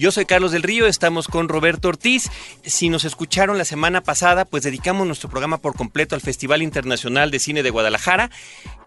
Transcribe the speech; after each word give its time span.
Yo 0.00 0.10
soy 0.10 0.24
Carlos 0.24 0.50
del 0.52 0.62
Río, 0.62 0.86
estamos 0.86 1.28
con 1.28 1.50
Roberto 1.50 1.88
Ortiz. 1.88 2.30
Si 2.64 2.88
nos 2.88 3.04
escucharon 3.04 3.58
la 3.58 3.66
semana 3.66 4.00
pasada, 4.00 4.46
pues 4.46 4.62
dedicamos 4.62 5.06
nuestro 5.06 5.28
programa 5.28 5.58
por 5.58 5.76
completo 5.76 6.14
al 6.14 6.22
Festival 6.22 6.62
Internacional 6.62 7.30
de 7.30 7.38
Cine 7.38 7.62
de 7.62 7.68
Guadalajara 7.68 8.30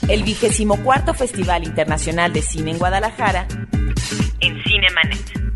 El 0.08 0.24
vigésimo 0.24 0.78
cuarto 0.84 1.14
Festival 1.14 1.64
Internacional 1.64 2.34
de 2.34 2.42
Cine 2.42 2.72
en 2.72 2.78
Guadalajara 2.78 3.48
en 4.42 4.64
Cinemanet. 4.64 5.49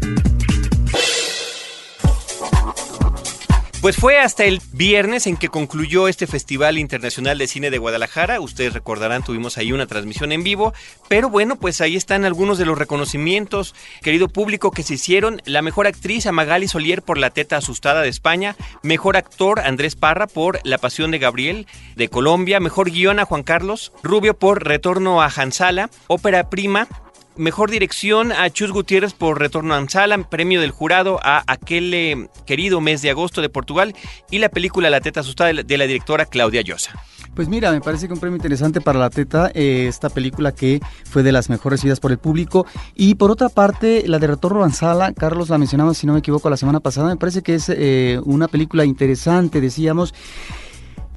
Pues 3.83 3.97
fue 3.97 4.17
hasta 4.17 4.45
el 4.45 4.61
viernes 4.71 5.27
en 5.27 5.35
que 5.35 5.49
concluyó 5.49 6.07
este 6.07 6.25
Festival 6.25 6.77
Internacional 6.77 7.37
de 7.37 7.47
Cine 7.47 7.69
de 7.69 7.79
Guadalajara. 7.79 8.39
Ustedes 8.39 8.71
recordarán, 8.71 9.25
tuvimos 9.25 9.57
ahí 9.57 9.73
una 9.73 9.87
transmisión 9.87 10.31
en 10.31 10.41
vivo. 10.41 10.73
Pero 11.09 11.29
bueno, 11.29 11.57
pues 11.57 11.81
ahí 11.81 11.97
están 11.97 12.23
algunos 12.23 12.57
de 12.57 12.63
los 12.63 12.77
reconocimientos, 12.77 13.75
querido 14.01 14.29
público, 14.29 14.71
que 14.71 14.83
se 14.83 14.93
hicieron. 14.93 15.41
La 15.43 15.61
mejor 15.61 15.85
actriz, 15.85 16.25
Amagali 16.27 16.69
Solier, 16.69 17.01
por 17.01 17.17
La 17.17 17.31
Teta 17.31 17.57
Asustada 17.57 18.03
de 18.03 18.07
España. 18.07 18.55
Mejor 18.83 19.17
actor, 19.17 19.59
Andrés 19.59 19.97
Parra, 19.97 20.27
por 20.27 20.61
La 20.63 20.77
Pasión 20.77 21.11
de 21.11 21.19
Gabriel 21.19 21.67
de 21.97 22.07
Colombia. 22.07 22.61
Mejor 22.61 22.89
guion 22.89 23.19
a 23.19 23.25
Juan 23.25 23.43
Carlos 23.43 23.91
Rubio 24.01 24.33
por 24.33 24.65
Retorno 24.65 25.21
a 25.21 25.25
Hansala. 25.25 25.89
Ópera 26.07 26.49
Prima, 26.49 26.87
Mejor 27.35 27.71
dirección 27.71 28.31
a 28.31 28.49
Chus 28.51 28.71
Gutiérrez 28.71 29.13
por 29.13 29.39
Retorno 29.39 29.73
a 29.73 29.77
Ansala, 29.77 30.17
premio 30.29 30.61
del 30.61 30.69
jurado 30.69 31.19
a 31.23 31.43
aquel 31.47 31.91
eh, 31.93 32.29
querido 32.45 32.79
mes 32.79 33.01
de 33.01 33.09
agosto 33.09 33.41
de 33.41 33.49
Portugal 33.49 33.95
y 34.29 34.37
la 34.37 34.49
película 34.49 34.91
La 34.91 35.01
Teta 35.01 35.21
Asustada 35.21 35.51
de 35.51 35.77
la 35.77 35.85
directora 35.85 36.27
Claudia 36.27 36.61
Llosa. 36.61 36.93
Pues 37.33 37.47
mira, 37.47 37.71
me 37.71 37.81
parece 37.81 38.05
que 38.05 38.13
un 38.13 38.19
premio 38.19 38.35
interesante 38.35 38.81
para 38.81 38.99
La 38.99 39.09
Teta, 39.09 39.49
eh, 39.55 39.87
esta 39.87 40.09
película 40.11 40.51
que 40.51 40.79
fue 41.09 41.23
de 41.23 41.31
las 41.31 41.49
mejor 41.49 41.71
recibidas 41.71 41.99
por 41.99 42.11
el 42.11 42.19
público. 42.19 42.67
Y 42.93 43.15
por 43.15 43.31
otra 43.31 43.49
parte, 43.49 44.03
la 44.05 44.19
de 44.19 44.27
Retorno 44.27 44.61
a 44.61 44.65
Ansala, 44.65 45.11
Carlos 45.13 45.49
la 45.49 45.57
mencionaba 45.57 45.95
si 45.95 46.05
no 46.05 46.13
me 46.13 46.19
equivoco 46.19 46.51
la 46.51 46.57
semana 46.57 46.81
pasada, 46.81 47.09
me 47.09 47.17
parece 47.17 47.41
que 47.41 47.55
es 47.55 47.67
eh, 47.69 48.19
una 48.25 48.47
película 48.47 48.85
interesante, 48.85 49.59
decíamos 49.59 50.13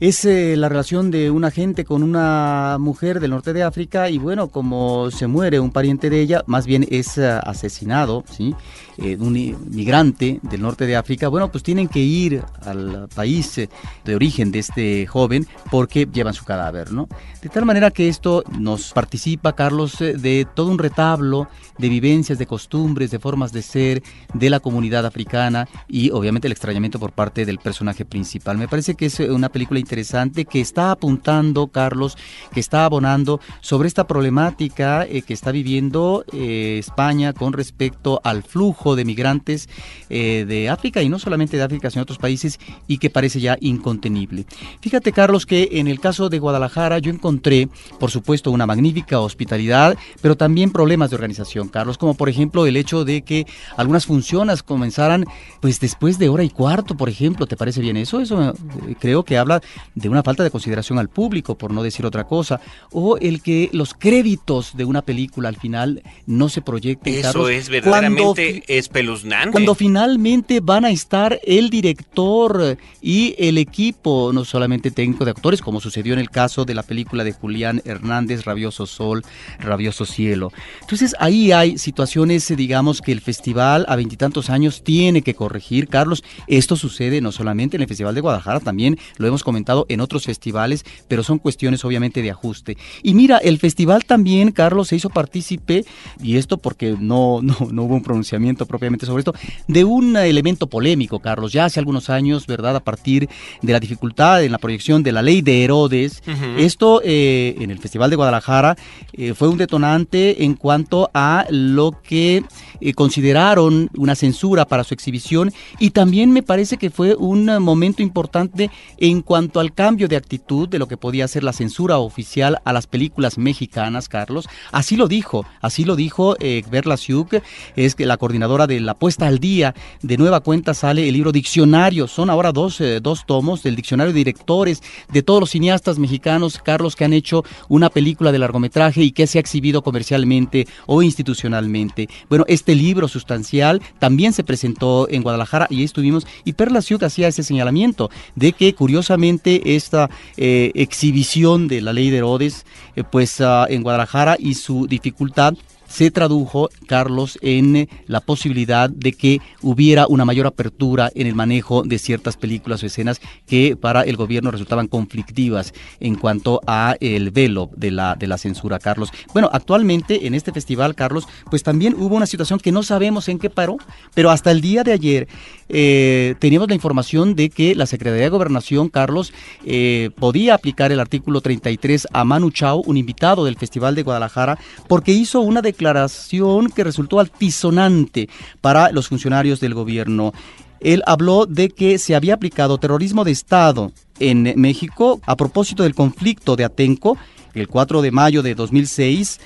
es 0.01 0.25
eh, 0.25 0.57
la 0.57 0.69
relación 0.69 1.11
de 1.11 1.31
un 1.31 1.45
agente 1.45 1.85
con 1.85 2.03
una 2.03 2.77
mujer 2.79 3.21
del 3.21 3.31
norte 3.31 3.53
de 3.53 3.63
África 3.63 4.11
y 4.11 4.19
bueno, 4.19 4.49
como 4.49 5.11
se 5.11 5.27
muere 5.27 5.61
un 5.61 5.71
pariente 5.71 6.11
de 6.11 6.21
ella, 6.21 6.45
más 6.47 6.67
bien 6.67 6.87
es 6.91 7.17
uh, 7.19 7.41
asesinado, 7.45 8.25
¿sí? 8.31 8.55
Eh, 8.99 9.19
un 9.21 9.35
migrante 9.71 10.41
del 10.43 10.63
norte 10.63 10.87
de 10.87 10.97
África, 10.97 11.29
bueno, 11.29 11.53
pues 11.53 11.63
tienen 11.63 11.87
que 11.87 11.99
ir 11.99 12.43
al 12.63 13.09
país 13.15 13.59
eh, 13.59 13.69
de 14.07 14.15
origen 14.15 14.51
de 14.51 14.61
este 14.61 15.07
joven 15.07 15.47
porque 15.71 16.09
llevan 16.11 16.33
su 16.33 16.47
cadáver, 16.47 16.93
¿no? 16.93 17.07
De 17.43 17.51
tal 17.51 17.67
manera 17.67 17.91
que 17.91 18.09
esto 18.09 18.43
nos 18.59 18.93
participa, 18.95 19.55
Carlos, 19.55 20.01
eh, 20.01 20.15
de 20.15 20.47
todo 20.55 20.71
un 20.71 20.79
retablo 20.79 21.47
de 21.77 21.91
vivencias, 21.91 22.39
de 22.39 22.47
costumbres, 22.47 23.11
de 23.11 23.19
formas 23.19 23.53
de 23.53 23.61
ser 23.61 24.03
de 24.33 24.49
la 24.49 24.61
comunidad 24.61 25.05
africana 25.05 25.69
y 25.89 26.11
obviamente 26.11 26.49
el 26.49 26.53
extrañamiento 26.53 26.99
por 26.99 27.13
parte 27.13 27.45
del 27.45 27.59
personaje 27.59 28.07
principal. 28.07 28.57
Me 28.57 28.67
parece 28.67 28.95
que 28.95 29.07
es 29.07 29.21
una 29.21 29.51
película 29.51 29.79
interesante 29.87 30.45
que 30.45 30.61
está 30.61 30.91
apuntando, 30.91 31.69
Carlos, 31.69 32.19
que 32.53 32.61
está 32.61 32.85
abonando 32.85 33.41
sobre 33.61 33.87
esta 33.87 34.07
problemática 34.07 35.07
que 35.07 35.33
está 35.33 35.53
viviendo 35.53 36.25
España 36.33 37.33
con 37.33 37.53
respecto 37.53 38.21
al 38.25 38.43
flujo 38.43 38.97
de 38.97 39.05
migrantes 39.05 39.69
eh, 40.09 40.45
de 40.47 40.69
África 40.69 41.03
y 41.03 41.09
no 41.09 41.19
solamente 41.19 41.57
de 41.57 41.63
África, 41.63 41.91
sino 41.91 42.01
de 42.01 42.05
otros 42.05 42.19
países 42.19 42.59
y 42.89 42.99
que 42.99 43.11
parece 43.11 43.41
ya 43.41 43.57
incontenible. 43.61 44.47
Fíjate, 44.81 45.13
Carlos, 45.13 45.47
que 45.47 45.69
en 45.73 45.87
el 45.87 46.01
caso 46.01 46.29
de 46.29 46.39
Guadalajara 46.39 46.99
yo 46.99 47.13
encontré, 47.13 47.69
por 48.01 48.11
supuesto, 48.11 48.51
una 48.51 48.67
magnífica 48.67 49.21
hospitalidad, 49.21 49.97
pero 50.21 50.37
también 50.37 50.71
problemas 50.71 51.11
de 51.11 51.17
organización, 51.17 51.69
Carlos, 51.69 51.99
como 51.99 52.15
por 52.15 52.29
ejemplo 52.29 52.67
el 52.67 52.77
hecho 52.77 53.05
de 53.05 53.23
que 53.23 53.47
algunas 53.77 54.07
funciones 54.07 54.63
comenzaran 54.63 55.25
pues 55.61 55.81
después 55.81 56.19
de 56.19 56.29
hora 56.29 56.45
y 56.45 56.51
cuarto, 56.51 56.97
por 56.97 57.09
ejemplo. 57.09 57.47
¿Te 57.47 57.57
parece 57.57 57.81
bien 57.81 57.97
eso? 57.97 58.21
Eso 58.21 58.43
eh, 58.43 58.53
creo 58.99 59.25
que 59.25 59.39
habla 59.39 59.63
de 59.95 60.09
una 60.09 60.23
falta 60.23 60.43
de 60.43 60.51
consideración 60.51 60.99
al 60.99 61.09
público, 61.09 61.57
por 61.57 61.73
no 61.73 61.83
decir 61.83 62.07
otra 62.07 62.25
cosa. 62.25 62.61
O 62.91 63.17
el 63.19 63.43
que 63.43 63.71
los 63.73 63.95
créditos 63.95 64.77
de 64.77 64.85
una 64.85 65.03
película 65.03 65.49
al 65.49 65.57
final 65.57 66.03
no 66.27 66.49
se 66.49 66.63
proyecten. 66.63 67.15
Eso 67.15 67.49
es 67.49 67.69
verdaderamente 67.69 68.63
espeluznante. 68.69 69.53
Cuando 69.53 69.75
finalmente 69.75 70.61
van 70.61 70.85
a 70.85 70.91
estar 70.91 71.41
el 71.45 71.71
director 71.71 72.77
y 73.01 73.35
el 73.39 73.59
equipo, 73.59 74.31
no 74.33 74.45
solamente 74.45 74.91
técnico 74.91 75.25
de 75.25 75.33
actores, 75.33 75.61
como 75.61 75.81
sucedió 75.81 76.13
en 76.13 76.21
el 76.21 76.31
caso 76.31 76.65
de 76.65 76.75
la 76.75 76.83
película 76.83 77.25
de 77.25 77.33
Julián 77.33 77.83
Hernández, 77.85 78.45
Rabioso 78.45 78.87
Sol, 78.87 79.25
Rabioso 79.59 80.05
Cielo. 80.05 80.53
Entonces 80.81 81.15
ahí 81.19 81.53
hay 81.53 81.79
situaciones, 81.79 82.55
digamos, 82.57 83.01
que 83.03 83.13
el 83.13 83.21
festival 83.21 83.85
a 83.89 83.97
veintitantos 83.97 84.51
años 84.51 84.83
tiene 84.85 85.23
que 85.23 85.35
corregir. 85.35 85.89
Carlos, 85.89 86.23
esto 86.47 86.77
sucede 86.77 87.21
no 87.21 87.33
solamente 87.33 87.77
en 87.77 87.83
el 87.83 87.89
Festival 87.89 88.15
de 88.15 88.21
Guadalajara, 88.21 88.61
también 88.61 88.99
lo 89.17 89.27
hemos 89.27 89.43
comentado 89.43 89.66
en 89.89 90.01
otros 90.01 90.25
festivales, 90.25 90.85
pero 91.09 91.23
son 91.23 91.39
cuestiones 91.39 91.85
obviamente 91.85 92.23
de 92.23 92.31
ajuste. 92.31 92.77
Y 93.03 93.15
mira, 93.15 93.39
el 93.39 93.59
festival 93.59 94.05
también, 94.05 94.53
Carlos, 94.53 94.89
se 94.89 94.97
hizo 94.97 95.11
partícipe, 95.11 95.85
y 96.23 96.37
esto 96.37 96.59
porque 96.59 96.97
no, 96.99 97.41
no, 97.43 97.57
no 97.71 97.83
hubo 97.85 97.95
un 97.95 98.03
pronunciamiento 98.03 98.67
propiamente 98.67 99.07
sobre 99.07 99.21
esto, 99.21 99.35
de 99.69 99.85
un 99.85 100.17
elemento 100.17 100.67
polémico, 100.67 101.21
Carlos, 101.21 101.53
ya 101.53 101.65
hace 101.67 101.81
algunos 101.81 102.11
años, 102.11 102.47
¿verdad? 102.47 102.77
A 102.77 102.81
partir 102.81 103.29
de 103.63 103.73
la 103.73 103.81
dificultad 103.81 104.43
en 104.43 104.53
la 104.53 104.59
proyección 104.59 105.03
de 105.03 105.13
la 105.13 105.23
ley 105.23 105.43
de 105.43 105.65
Herodes, 105.65 106.23
esto 106.59 107.01
eh, 107.05 107.57
en 107.59 107.71
el 107.71 107.79
Festival 107.79 108.11
de 108.11 108.17
Guadalajara 108.17 108.77
eh, 109.13 109.35
fue 109.35 109.49
un 109.49 109.59
detonante 109.59 110.45
en 110.45 110.55
cuanto 110.55 111.11
a 111.15 111.47
lo 111.51 112.01
que 112.03 112.45
eh, 112.81 112.95
consideraron 112.95 113.91
una 113.97 114.15
censura 114.15 114.67
para 114.67 114.85
su 114.85 114.95
exhibición 114.95 115.53
y 115.79 115.91
también 115.91 116.31
me 116.31 116.43
parece 116.43 116.77
que 116.77 116.91
fue 116.91 117.15
un 117.15 117.47
momento 117.63 118.03
importante 118.03 118.71
en 118.99 119.23
cuanto 119.23 119.56
al 119.61 119.73
cambio 119.73 120.09
de 120.09 120.17
actitud 120.17 120.69
de 120.69 120.79
lo 120.79 120.89
que 120.89 120.97
podía 120.97 121.29
ser 121.29 121.45
la 121.45 121.53
censura 121.53 121.99
oficial 121.99 122.61
a 122.65 122.73
las 122.73 122.87
películas 122.87 123.39
mexicanas, 123.39 124.09
Carlos. 124.09 124.49
Así 124.73 124.97
lo 124.97 125.09
dijo, 125.09 125.47
así 125.61 125.85
lo 125.85 125.97
dijo 125.97 126.37
eh, 126.41 126.63
Berla 126.71 126.97
Siuk, 126.97 127.43
es 127.77 127.95
que 127.95 128.07
la 128.07 128.17
coordinadora 128.17 128.67
de 128.67 128.81
la 128.81 128.95
puesta 128.95 129.27
al 129.27 129.39
día. 129.39 129.75
De 130.03 130.17
nueva 130.17 130.41
cuenta 130.41 130.75
sale 130.75 131.09
el 131.09 131.15
libro 131.15 131.33
Diccionario. 131.33 132.09
Son 132.09 132.31
ahora 132.31 132.53
dos, 132.53 132.81
eh, 132.81 133.01
dos 133.01 133.27
tomos 133.27 133.63
del 133.63 133.77
Diccionario 133.77 134.13
de 134.13 134.19
Directores 134.19 134.83
de 135.13 135.23
todos 135.23 135.41
los 135.41 135.51
cineastas 135.51 135.99
mexicanos, 135.99 136.59
Carlos, 136.63 136.97
que 136.97 137.05
han 137.05 137.13
hecho 137.13 137.45
una 137.69 137.91
película 137.91 138.33
de 138.33 138.39
largometraje 138.39 139.03
y 139.03 139.13
que 139.13 139.27
se 139.27 139.39
ha 139.39 139.41
exhibido 139.41 139.83
comercialmente 139.83 140.67
o 140.87 141.03
institucionalmente. 141.03 142.09
Bueno, 142.29 142.45
este 142.49 142.75
libro 142.75 143.09
sustancial 143.09 143.83
también 143.99 144.33
se 144.33 144.45
presentó 144.45 145.09
en 145.11 145.23
Guadalajara 145.23 145.67
y 145.71 145.79
ahí 145.79 145.85
estuvimos. 145.85 146.27
Y 146.45 146.55
Perla 146.55 146.83
Ciuc 146.83 147.03
hacía 147.03 147.29
ese 147.29 147.43
señalamiento 147.43 148.11
de 148.35 148.53
que 148.53 148.75
curiosamente 148.75 149.46
esta 149.47 150.11
eh, 150.37 150.73
exhibición 150.75 151.69
de 151.69 151.81
la 151.81 151.93
ley 151.93 152.11
de 152.11 152.19
Herodes, 152.19 152.67
eh, 152.97 153.05
pues 153.05 153.41
ah, 153.41 153.67
en 153.69 153.83
Guadalajara 153.83 154.37
y 154.39 154.55
su 154.55 154.87
dificultad 154.87 155.55
se 155.89 156.11
tradujo, 156.11 156.69
Carlos, 156.87 157.39
en 157.43 157.89
la 158.07 158.21
posibilidad 158.21 158.91
de 158.91 159.13
que 159.13 159.41
hubiera 159.63 160.07
una 160.07 160.25
mayor 160.25 160.47
apertura 160.47 161.11
en 161.15 161.27
el 161.27 161.35
manejo 161.35 161.83
de 161.83 161.99
ciertas 161.99 162.37
películas 162.37 162.83
o 162.83 162.87
escenas 162.87 163.21
que 163.47 163.77
para 163.77 164.03
el 164.03 164.17
gobierno 164.17 164.51
resultaban 164.51 164.89
conflictivas 164.89 165.73
en 166.01 166.17
cuanto 166.17 166.61
a 166.67 166.97
el 167.01 167.31
velo 167.31 167.71
de 167.77 167.91
la, 167.91 168.15
de 168.15 168.27
la 168.27 168.39
censura, 168.39 168.79
Carlos. 168.79 169.11
Bueno, 169.33 169.49
actualmente 169.53 170.27
en 170.27 170.35
este 170.35 170.53
festival, 170.53 170.95
Carlos, 170.95 171.27
pues 171.51 171.63
también 171.63 171.95
hubo 171.99 172.17
una 172.17 172.27
situación 172.27 172.59
que 172.59 172.73
no 172.73 172.83
sabemos 172.83 173.29
en 173.29 173.39
qué 173.39 173.51
paró, 173.51 173.77
pero 174.15 174.31
hasta 174.31 174.51
el 174.51 174.61
día 174.61 174.83
de 174.85 174.93
ayer 174.93 175.29
eh, 175.69 176.35
teníamos 176.39 176.69
la 176.69 176.75
información 176.75 177.35
de 177.35 177.51
que 177.51 177.75
la 177.75 177.87
Secretaría 177.87 178.25
de 178.25 178.31
Gobernación, 178.31 178.89
Carlos, 178.89 179.33
eh, 179.65 180.11
podía 180.19 180.55
aplicar 180.55 180.93
el 180.93 181.01
artículo 181.01 181.41
33 181.41 182.09
a 182.13 182.25
Manu 182.25 182.51
Chao, 182.51 182.83
un 182.87 182.97
invitado 182.97 183.45
del 183.45 183.57
Festival 183.57 183.95
de 183.95 184.03
Guadalajara, 184.03 184.59
porque 184.89 185.13
hizo 185.13 185.41
una 185.41 185.63
declaración 185.63 185.76
que 185.77 186.85
resultó 186.85 187.21
altisonante 187.21 188.29
para 188.61 188.91
los 188.91 189.09
funcionarios 189.09 189.61
del 189.61 189.75
gobierno. 189.75 190.33
Él 190.81 191.03
habló 191.07 191.47
de 191.47 191.69
que 191.69 191.99
se 191.99 192.15
había 192.15 192.35
aplicado 192.35 192.79
terrorismo 192.79 193.25
de 193.25 193.33
Estado 193.33 193.93
en 194.19 194.55
México 194.57 195.21
a 195.27 195.37
propósito 195.37 195.83
del 195.83 195.95
conflicto 195.95 196.57
de 196.57 196.65
Atenco 196.65 197.17
el 197.55 197.69
4 197.69 198.03
de 198.03 198.11
mayo 198.11 198.43
de 198.43 198.55
2006 198.55 199.41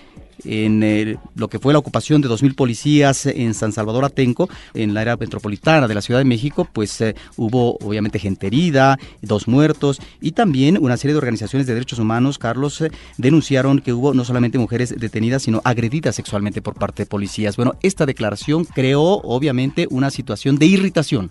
en 0.45 1.19
lo 1.35 1.49
que 1.49 1.59
fue 1.59 1.73
la 1.73 1.79
ocupación 1.79 2.21
de 2.21 2.29
2.000 2.29 2.55
policías 2.55 3.27
en 3.27 3.55
San 3.55 3.73
Salvador 3.73 4.05
Atenco, 4.05 4.49
en 4.75 4.95
la 4.95 5.03
área 5.03 5.17
metropolitana 5.17 5.89
de 5.89 5.95
la 5.95 6.03
Ciudad 6.03 6.21
de 6.21 6.25
México, 6.25 6.67
pues 6.71 7.01
eh, 7.01 7.15
hubo 7.37 7.77
obviamente 7.79 8.19
gente 8.19 8.47
herida, 8.47 8.99
dos 9.23 9.49
muertos 9.49 10.01
y 10.21 10.33
también 10.33 10.79
una 10.81 10.97
serie 10.97 11.15
de 11.15 11.19
organizaciones 11.19 11.67
de 11.67 11.75
derechos 11.75 11.99
humanos, 11.99 12.39
Carlos, 12.39 12.81
eh, 12.81 12.91
denunciaron 13.19 13.81
que 13.81 13.93
hubo 13.93 14.15
no 14.15 14.25
solamente 14.25 14.59
mujeres 14.59 14.95
detenidas, 14.99 15.43
sino 15.43 15.61
agredidas 15.65 16.17
sexualmente 16.17 16.63
por 16.63 16.75
parte 16.75 17.03
de 17.03 17.07
policías. 17.07 17.57
Bueno, 17.57 17.75
esta 17.83 18.07
declaración 18.07 18.65
creó 18.65 19.03
obviamente 19.03 19.87
una 19.91 20.11
situación 20.11 20.57
de 20.57 20.67
irritación 20.67 21.31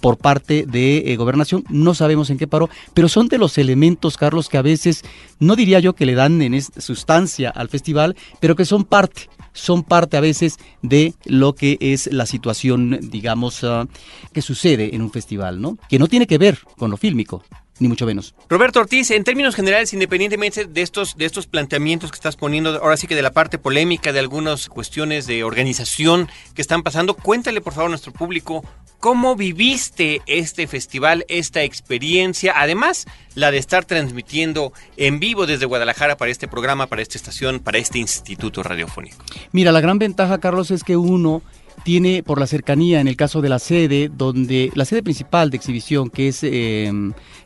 por 0.00 0.18
parte 0.18 0.64
de 0.66 1.12
eh, 1.12 1.16
gobernación. 1.16 1.64
No 1.68 1.94
sabemos 1.94 2.30
en 2.30 2.38
qué 2.38 2.46
paró, 2.46 2.68
pero 2.94 3.08
son 3.08 3.28
de 3.28 3.38
los 3.38 3.58
elementos, 3.58 4.16
Carlos, 4.16 4.48
que 4.48 4.58
a 4.58 4.62
veces, 4.62 5.04
no 5.38 5.56
diría 5.56 5.80
yo 5.80 5.94
que 5.94 6.06
le 6.06 6.14
dan 6.14 6.40
en 6.42 6.60
sustancia 6.62 7.50
al 7.50 7.68
festival, 7.68 8.16
pero 8.40 8.56
que 8.56 8.64
son 8.64 8.84
parte 8.84 9.28
son 9.52 9.82
parte 9.82 10.16
a 10.16 10.20
veces 10.20 10.58
de 10.82 11.14
lo 11.24 11.54
que 11.54 11.78
es 11.80 12.10
la 12.12 12.26
situación, 12.26 12.98
digamos, 13.02 13.64
ah, 13.64 13.86
que 14.32 14.42
sucede 14.42 14.94
en 14.94 15.02
un 15.02 15.10
festival, 15.10 15.60
¿no? 15.60 15.78
Que 15.88 15.98
no 15.98 16.08
tiene 16.08 16.26
que 16.26 16.38
ver 16.38 16.58
con 16.76 16.90
lo 16.90 16.96
fílmico, 16.96 17.44
ni 17.78 17.88
mucho 17.88 18.06
menos. 18.06 18.34
Roberto 18.48 18.80
Ortiz, 18.80 19.10
en 19.10 19.24
términos 19.24 19.54
generales, 19.54 19.92
independientemente 19.92 20.64
de 20.64 20.82
estos, 20.82 21.16
de 21.16 21.26
estos 21.26 21.46
planteamientos 21.46 22.10
que 22.10 22.16
estás 22.16 22.36
poniendo, 22.36 22.82
ahora 22.82 22.96
sí 22.96 23.06
que 23.06 23.14
de 23.14 23.22
la 23.22 23.32
parte 23.32 23.58
polémica, 23.58 24.12
de 24.12 24.20
algunas 24.20 24.68
cuestiones 24.68 25.26
de 25.26 25.44
organización 25.44 26.28
que 26.54 26.62
están 26.62 26.82
pasando, 26.82 27.14
cuéntale 27.14 27.60
por 27.60 27.74
favor 27.74 27.86
a 27.86 27.90
nuestro 27.90 28.12
público 28.12 28.64
cómo 29.02 29.34
viviste 29.34 30.22
este 30.26 30.68
festival, 30.68 31.24
esta 31.26 31.64
experiencia, 31.64 32.54
además 32.54 33.06
la 33.34 33.50
de 33.50 33.58
estar 33.58 33.84
transmitiendo 33.84 34.72
en 34.96 35.18
vivo 35.18 35.44
desde 35.44 35.66
Guadalajara 35.66 36.16
para 36.16 36.30
este 36.30 36.46
programa, 36.46 36.86
para 36.86 37.02
esta 37.02 37.18
estación, 37.18 37.58
para 37.58 37.78
este 37.78 37.98
instituto 37.98 38.62
radiofónico. 38.62 39.16
Mira, 39.50 39.72
la 39.72 39.80
gran 39.80 39.98
ventaja, 39.98 40.38
Carlos, 40.38 40.70
es 40.70 40.84
que 40.84 40.96
uno 40.96 41.42
tiene 41.82 42.22
por 42.22 42.38
la 42.38 42.46
cercanía, 42.46 43.00
en 43.00 43.08
el 43.08 43.16
caso 43.16 43.40
de 43.40 43.48
la 43.48 43.58
sede, 43.58 44.08
donde 44.08 44.70
la 44.76 44.84
sede 44.84 45.02
principal 45.02 45.50
de 45.50 45.56
exhibición, 45.56 46.08
que 46.08 46.28
es 46.28 46.44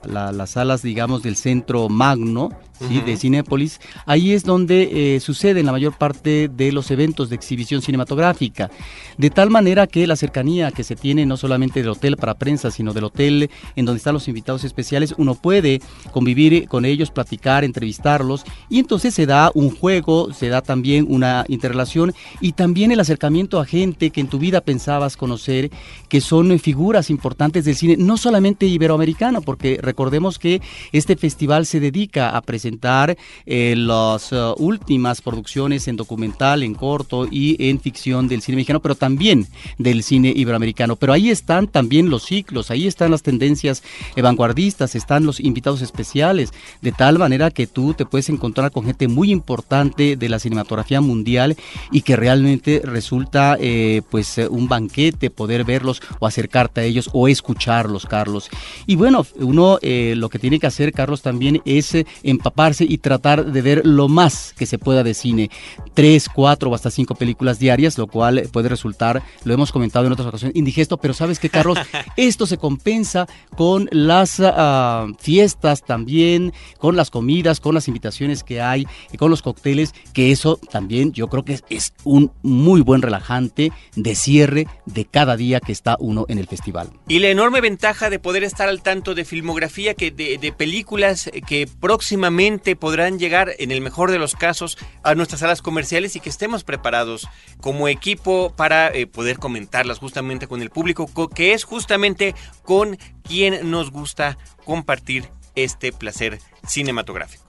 las 0.06 0.50
salas, 0.50 0.82
digamos, 0.82 1.22
del 1.22 1.36
centro 1.36 1.88
magno, 1.88 2.50
de 2.78 3.16
Cinépolis, 3.16 3.80
ahí 4.04 4.32
es 4.32 4.44
donde 4.44 5.16
eh, 5.16 5.20
suceden 5.20 5.66
la 5.66 5.72
mayor 5.72 5.96
parte 5.96 6.48
de 6.48 6.72
los 6.72 6.90
eventos 6.90 7.30
de 7.30 7.36
exhibición 7.36 7.80
cinematográfica. 7.80 8.70
De 9.16 9.30
tal 9.30 9.48
manera 9.50 9.86
que 9.86 10.06
la 10.06 10.16
cercanía 10.16 10.70
que 10.70 10.84
se 10.84 10.94
tiene 10.94 11.24
no 11.24 11.38
solamente 11.38 11.80
del 11.80 11.90
hotel 11.90 12.16
para 12.16 12.34
prensa, 12.34 12.70
sino 12.70 12.92
del 12.92 13.04
hotel 13.04 13.50
en 13.76 13.84
donde 13.86 13.96
están 13.96 14.12
los 14.14 14.28
invitados 14.28 14.64
especiales, 14.64 15.14
uno 15.16 15.34
puede 15.34 15.80
convivir 16.12 16.68
con 16.68 16.84
ellos, 16.84 17.10
platicar, 17.10 17.64
entrevistarlos, 17.64 18.44
y 18.68 18.78
entonces 18.78 19.14
se 19.14 19.24
da 19.24 19.50
un 19.54 19.70
juego, 19.70 20.32
se 20.34 20.48
da 20.48 20.60
también 20.60 21.06
una 21.08 21.44
interrelación 21.48 22.12
y 22.40 22.52
también 22.52 22.92
el 22.92 23.00
acercamiento 23.00 23.58
a 23.58 23.64
gente 23.64 24.10
que 24.10 24.20
en 24.20 24.28
tu 24.28 24.38
vida 24.38 24.60
pensabas 24.60 25.16
conocer, 25.16 25.70
que 26.08 26.20
son 26.20 26.58
figuras 26.58 27.08
importantes 27.08 27.64
del 27.64 27.74
cine, 27.74 27.96
no 27.96 28.18
solamente 28.18 28.66
iberoamericano, 28.66 29.40
porque 29.40 29.78
recordemos 29.96 30.38
que 30.38 30.60
este 30.92 31.16
festival 31.16 31.64
se 31.64 31.80
dedica 31.80 32.36
a 32.36 32.42
presentar 32.42 33.16
eh, 33.46 33.74
las 33.78 34.30
eh, 34.30 34.36
últimas 34.58 35.22
producciones 35.22 35.88
en 35.88 35.96
documental, 35.96 36.62
en 36.62 36.74
corto 36.74 37.26
y 37.30 37.56
en 37.70 37.80
ficción 37.80 38.28
del 38.28 38.42
cine 38.42 38.56
mexicano, 38.56 38.82
pero 38.82 38.94
también 38.94 39.46
del 39.78 40.02
cine 40.02 40.34
iberoamericano. 40.36 40.96
Pero 40.96 41.14
ahí 41.14 41.30
están 41.30 41.66
también 41.66 42.10
los 42.10 42.24
ciclos, 42.24 42.70
ahí 42.70 42.86
están 42.86 43.10
las 43.10 43.22
tendencias 43.22 43.82
vanguardistas, 44.16 44.94
están 44.94 45.24
los 45.24 45.40
invitados 45.40 45.80
especiales, 45.80 46.52
de 46.82 46.92
tal 46.92 47.18
manera 47.18 47.50
que 47.50 47.66
tú 47.66 47.94
te 47.94 48.04
puedes 48.04 48.28
encontrar 48.28 48.72
con 48.72 48.84
gente 48.84 49.08
muy 49.08 49.30
importante 49.30 50.16
de 50.16 50.28
la 50.28 50.38
cinematografía 50.38 51.00
mundial 51.00 51.56
y 51.90 52.02
que 52.02 52.16
realmente 52.16 52.82
resulta 52.84 53.56
eh, 53.58 54.02
pues 54.10 54.36
un 54.50 54.68
banquete 54.68 55.30
poder 55.30 55.64
verlos 55.64 56.02
o 56.18 56.26
acercarte 56.26 56.82
a 56.82 56.84
ellos 56.84 57.08
o 57.14 57.28
escucharlos, 57.28 58.04
Carlos. 58.04 58.50
Y 58.86 58.96
bueno, 58.96 59.24
uno 59.36 59.78
lo 60.16 60.28
que 60.28 60.38
tiene 60.38 60.58
que 60.58 60.66
hacer, 60.66 60.92
Carlos, 60.92 61.22
también 61.22 61.62
es 61.64 61.96
empapar 62.22 62.66
y 62.80 62.98
tratar 62.98 63.52
de 63.52 63.62
ver 63.62 63.86
lo 63.86 64.08
más 64.08 64.54
que 64.56 64.66
se 64.66 64.78
pueda 64.78 65.04
de 65.04 65.14
cine. 65.14 65.50
Tres, 65.94 66.28
cuatro 66.28 66.70
o 66.70 66.74
hasta 66.74 66.90
cinco 66.90 67.14
películas 67.14 67.58
diarias, 67.58 67.98
lo 67.98 68.06
cual 68.06 68.48
puede 68.50 68.68
resultar, 68.68 69.22
lo 69.44 69.54
hemos 69.54 69.72
comentado 69.72 70.06
en 70.06 70.12
otras 70.12 70.28
ocasiones, 70.28 70.56
indigesto, 70.56 70.96
pero 70.96 71.14
sabes 71.14 71.38
que, 71.38 71.50
Carlos, 71.50 71.78
esto 72.16 72.46
se 72.46 72.58
compensa 72.58 73.26
con 73.56 73.88
las 73.92 74.40
ah, 74.40 75.06
fiestas 75.18 75.84
también, 75.84 76.52
con 76.78 76.96
las 76.96 77.10
comidas, 77.10 77.60
con 77.60 77.74
las 77.74 77.88
invitaciones 77.88 78.42
que 78.42 78.60
hay, 78.60 78.86
y 79.12 79.16
con 79.16 79.30
los 79.30 79.42
cócteles, 79.42 79.94
que 80.12 80.32
eso 80.32 80.58
también 80.70 81.12
yo 81.12 81.28
creo 81.28 81.44
que 81.44 81.60
es, 81.68 81.92
un 82.04 82.32
muy 82.42 82.80
buen 82.80 83.02
relajante 83.02 83.72
de 83.94 84.14
cierre 84.14 84.66
de 84.86 85.04
cada 85.04 85.36
día 85.36 85.60
que 85.60 85.72
está 85.72 85.96
uno 86.00 86.24
en 86.28 86.38
el 86.38 86.46
festival. 86.46 86.90
Y 87.08 87.18
la 87.18 87.28
enorme 87.28 87.60
ventaja 87.60 88.10
de 88.10 88.18
poder 88.18 88.44
estar 88.44 88.68
al 88.68 88.82
tanto 88.82 89.14
de 89.14 89.24
filmografía, 89.24 89.65
de 89.68 90.54
películas 90.56 91.30
que 91.46 91.68
próximamente 91.80 92.76
podrán 92.76 93.18
llegar, 93.18 93.52
en 93.58 93.70
el 93.70 93.80
mejor 93.80 94.10
de 94.10 94.18
los 94.18 94.34
casos, 94.34 94.78
a 95.02 95.14
nuestras 95.14 95.40
salas 95.40 95.62
comerciales 95.62 96.16
y 96.16 96.20
que 96.20 96.30
estemos 96.30 96.64
preparados 96.64 97.28
como 97.60 97.88
equipo 97.88 98.52
para 98.56 98.88
eh, 98.88 99.06
poder 99.06 99.38
comentarlas 99.38 99.98
justamente 99.98 100.46
con 100.46 100.62
el 100.62 100.70
público, 100.70 101.08
que 101.28 101.52
es 101.52 101.64
justamente 101.64 102.34
con 102.62 102.98
quien 103.22 103.70
nos 103.70 103.90
gusta 103.90 104.38
compartir 104.64 105.28
este 105.54 105.92
placer 105.92 106.38
cinematográfico. 106.66 107.44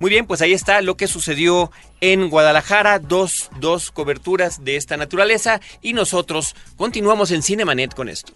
Muy 0.00 0.10
bien, 0.10 0.26
pues 0.26 0.40
ahí 0.40 0.54
está 0.54 0.80
lo 0.80 0.96
que 0.96 1.06
sucedió 1.06 1.70
en 2.00 2.30
Guadalajara, 2.30 2.98
dos, 2.98 3.50
dos 3.60 3.90
coberturas 3.90 4.64
de 4.64 4.76
esta 4.76 4.96
naturaleza 4.96 5.60
y 5.82 5.92
nosotros 5.92 6.56
continuamos 6.76 7.30
en 7.32 7.42
Cinemanet 7.42 7.94
con 7.94 8.08
esto. 8.08 8.32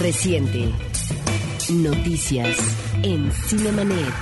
Reciente. 0.00 0.70
Noticias 1.70 2.56
en 3.02 3.30
Cinemanet. 3.30 4.12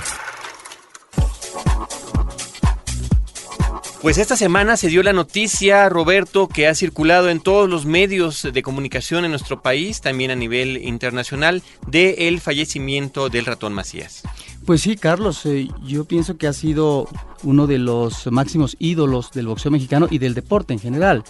Pues 4.01 4.17
esta 4.17 4.35
semana 4.35 4.77
se 4.77 4.89
dio 4.89 5.01
la 5.01 5.13
noticia, 5.13 5.87
Roberto, 5.89 6.47
que 6.47 6.67
ha 6.67 6.75
circulado 6.75 7.29
en 7.29 7.39
todos 7.39 7.69
los 7.69 7.85
medios 7.85 8.47
de 8.51 8.61
comunicación 8.61 9.23
en 9.23 9.31
nuestro 9.31 9.61
país, 9.61 10.01
también 10.01 10.31
a 10.31 10.35
nivel 10.35 10.77
internacional, 10.83 11.63
de 11.87 12.27
el 12.27 12.41
fallecimiento 12.41 13.29
del 13.29 13.45
ratón 13.45 13.73
Macías. 13.73 14.23
Pues 14.65 14.81
sí, 14.81 14.95
Carlos, 14.95 15.45
eh, 15.45 15.69
yo 15.85 16.05
pienso 16.05 16.37
que 16.37 16.47
ha 16.47 16.53
sido 16.53 17.07
uno 17.43 17.67
de 17.67 17.79
los 17.79 18.27
máximos 18.31 18.75
ídolos 18.79 19.31
del 19.31 19.47
boxeo 19.47 19.71
mexicano 19.71 20.07
y 20.09 20.17
del 20.19 20.33
deporte 20.33 20.73
en 20.73 20.79
general, 20.79 21.23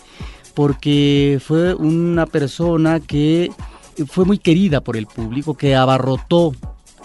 porque 0.53 1.39
fue 1.43 1.73
una 1.73 2.25
persona 2.25 2.99
que 2.99 3.51
fue 4.07 4.25
muy 4.25 4.37
querida 4.37 4.81
por 4.81 4.97
el 4.97 5.07
público, 5.07 5.55
que 5.55 5.75
abarrotó 5.75 6.53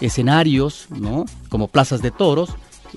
escenarios, 0.00 0.86
¿no? 0.90 1.24
Como 1.48 1.68
plazas 1.68 2.02
de 2.02 2.10
toros. 2.10 2.50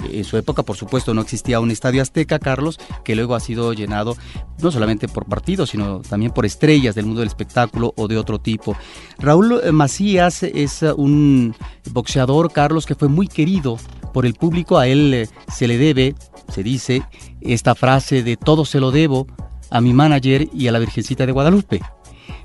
En 0.10 0.24
su 0.24 0.38
época, 0.38 0.64
por 0.64 0.78
supuesto, 0.78 1.14
no 1.14 1.22
existía 1.22 1.60
un 1.60 1.70
estadio 1.70 2.02
azteca, 2.02 2.40
Carlos, 2.40 2.80
que 3.04 3.16
luego 3.16 3.36
ha 3.36 3.42
sido 3.42 3.74
llenado 3.74 4.16
no 4.62 4.72
solamente 4.72 5.08
por 5.08 5.26
partidos, 5.26 5.72
sino 5.72 6.00
también 6.00 6.32
por 6.32 6.46
estrellas 6.46 6.96
del 6.96 7.06
mundo 7.06 7.20
del 7.20 7.28
espectáculo 7.28 7.94
o 7.98 8.08
de 8.08 8.18
otro 8.18 8.40
tipo. 8.40 8.76
Raúl 9.20 9.62
Macías 9.74 10.44
es 10.44 10.82
un 10.96 11.56
boxeador, 11.92 12.52
Carlos, 12.54 12.86
que 12.86 12.96
fue 12.96 13.10
muy 13.10 13.28
querido 13.28 13.78
por 14.14 14.26
el 14.26 14.34
público. 14.34 14.78
A 14.78 14.88
él 14.88 15.14
eh, 15.14 15.30
se 15.54 15.68
le 15.68 15.78
debe, 15.78 16.16
se 16.48 16.64
dice, 16.64 17.04
esta 17.42 17.76
frase 17.76 18.24
de 18.24 18.38
todo 18.38 18.64
se 18.64 18.80
lo 18.80 18.92
debo 18.92 19.28
a 19.70 19.82
mi 19.82 19.94
manager 19.94 20.48
y 20.54 20.68
a 20.68 20.72
la 20.72 20.80
Virgencita 20.80 21.26
de 21.26 21.32
Guadalupe. 21.32 21.82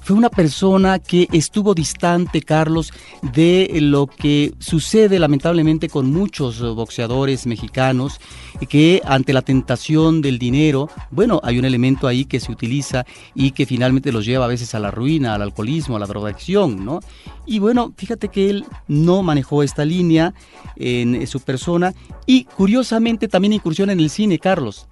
Fue 0.01 0.17
una 0.17 0.31
persona 0.31 0.99
que 0.99 1.29
estuvo 1.33 1.75
distante, 1.75 2.43
Carlos, 2.43 2.93
de 3.23 3.79
lo 3.81 4.07
que 4.07 4.53
sucede 4.59 5.19
lamentablemente 5.19 5.89
con 5.89 6.13
muchos 6.13 6.61
boxeadores 6.75 7.47
mexicanos, 7.47 8.21
que 8.69 9.03
ante 9.05 9.33
la 9.33 9.43
tentación 9.43 10.23
del 10.23 10.39
dinero, 10.39 10.89
bueno, 11.11 11.41
hay 11.43 11.59
un 11.59 11.65
elemento 11.65 12.07
ahí 12.07 12.25
que 12.25 12.41
se 12.41 12.53
utiliza 12.53 13.05
y 13.35 13.51
que 13.51 13.67
finalmente 13.67 14.13
los 14.13 14.25
lleva 14.25 14.45
a 14.45 14.49
veces 14.49 14.75
a 14.75 14.79
la 14.79 14.91
ruina, 14.91 15.35
al 15.35 15.43
alcoholismo, 15.43 15.97
a 15.97 16.01
la 16.01 16.07
drogadicción, 16.07 16.85
¿no? 16.85 17.01
Y 17.45 17.59
bueno, 17.59 17.93
fíjate 17.97 18.29
que 18.29 18.51
él 18.51 18.65
no 18.89 19.23
manejó 19.23 19.63
esta 19.63 19.85
línea 19.85 20.35
en 20.77 21.27
su 21.27 21.41
persona 21.41 21.95
y 22.27 22.45
curiosamente 22.45 23.29
también 23.29 23.53
incursión 23.53 23.91
en 23.91 24.01
el 24.01 24.11
cine, 24.11 24.39
Carlos. 24.39 24.87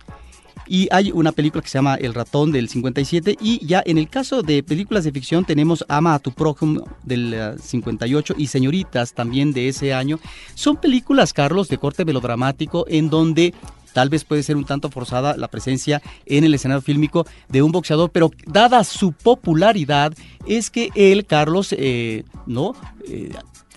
Y 0.67 0.89
hay 0.91 1.13
una 1.13 1.33
película 1.33 1.63
que 1.63 1.69
se 1.69 1.79
llama 1.79 1.97
El 1.97 2.15
ratón 2.15 2.53
del 2.53 2.69
57 2.69 3.37
y 3.41 3.65
ya 3.67 3.83
en 3.85 3.99
el 3.99 4.09
caso 4.09 4.43
de 4.43 4.63
películas 4.63 5.05
de 5.05 5.13
ficción 5.13 5.45
tenemos 5.45 5.85
Ama 5.89 6.15
a 6.15 6.19
tu 6.19 6.33
prójimo 6.33 6.85
del 7.03 7.57
58 7.61 8.33
eh, 8.33 8.37
y 8.39 8.47
Señoritas 8.47 9.13
también 9.15 9.53
de 9.53 9.69
ese 9.69 9.93
año. 9.93 10.19
Son 10.55 10.77
películas, 10.77 11.33
Carlos, 11.33 11.69
de 11.69 11.79
corte 11.79 12.05
melodramático 12.05 12.87
en 12.89 13.11
donde 13.11 13.55
tal 13.95 14.11
vez 14.11 14.25
puede 14.25 14.43
ser 14.43 14.57
un 14.57 14.65
tanto 14.65 14.91
forzada 14.91 15.37
la 15.39 15.49
presencia 15.49 16.03
en 16.27 16.45
el 16.45 16.53
escenario 16.53 16.83
fílmico 16.83 17.27
de 17.49 17.63
un 17.63 17.73
boxeador, 17.73 18.11
pero 18.11 18.31
dada 18.47 18.85
su 18.85 19.13
popularidad, 19.13 20.13
es 20.47 20.69
que 20.69 20.91
él, 20.95 21.25
Carlos, 21.25 21.75
eh, 21.79 22.25
¿no? 22.47 22.75
Eh, 23.09 23.33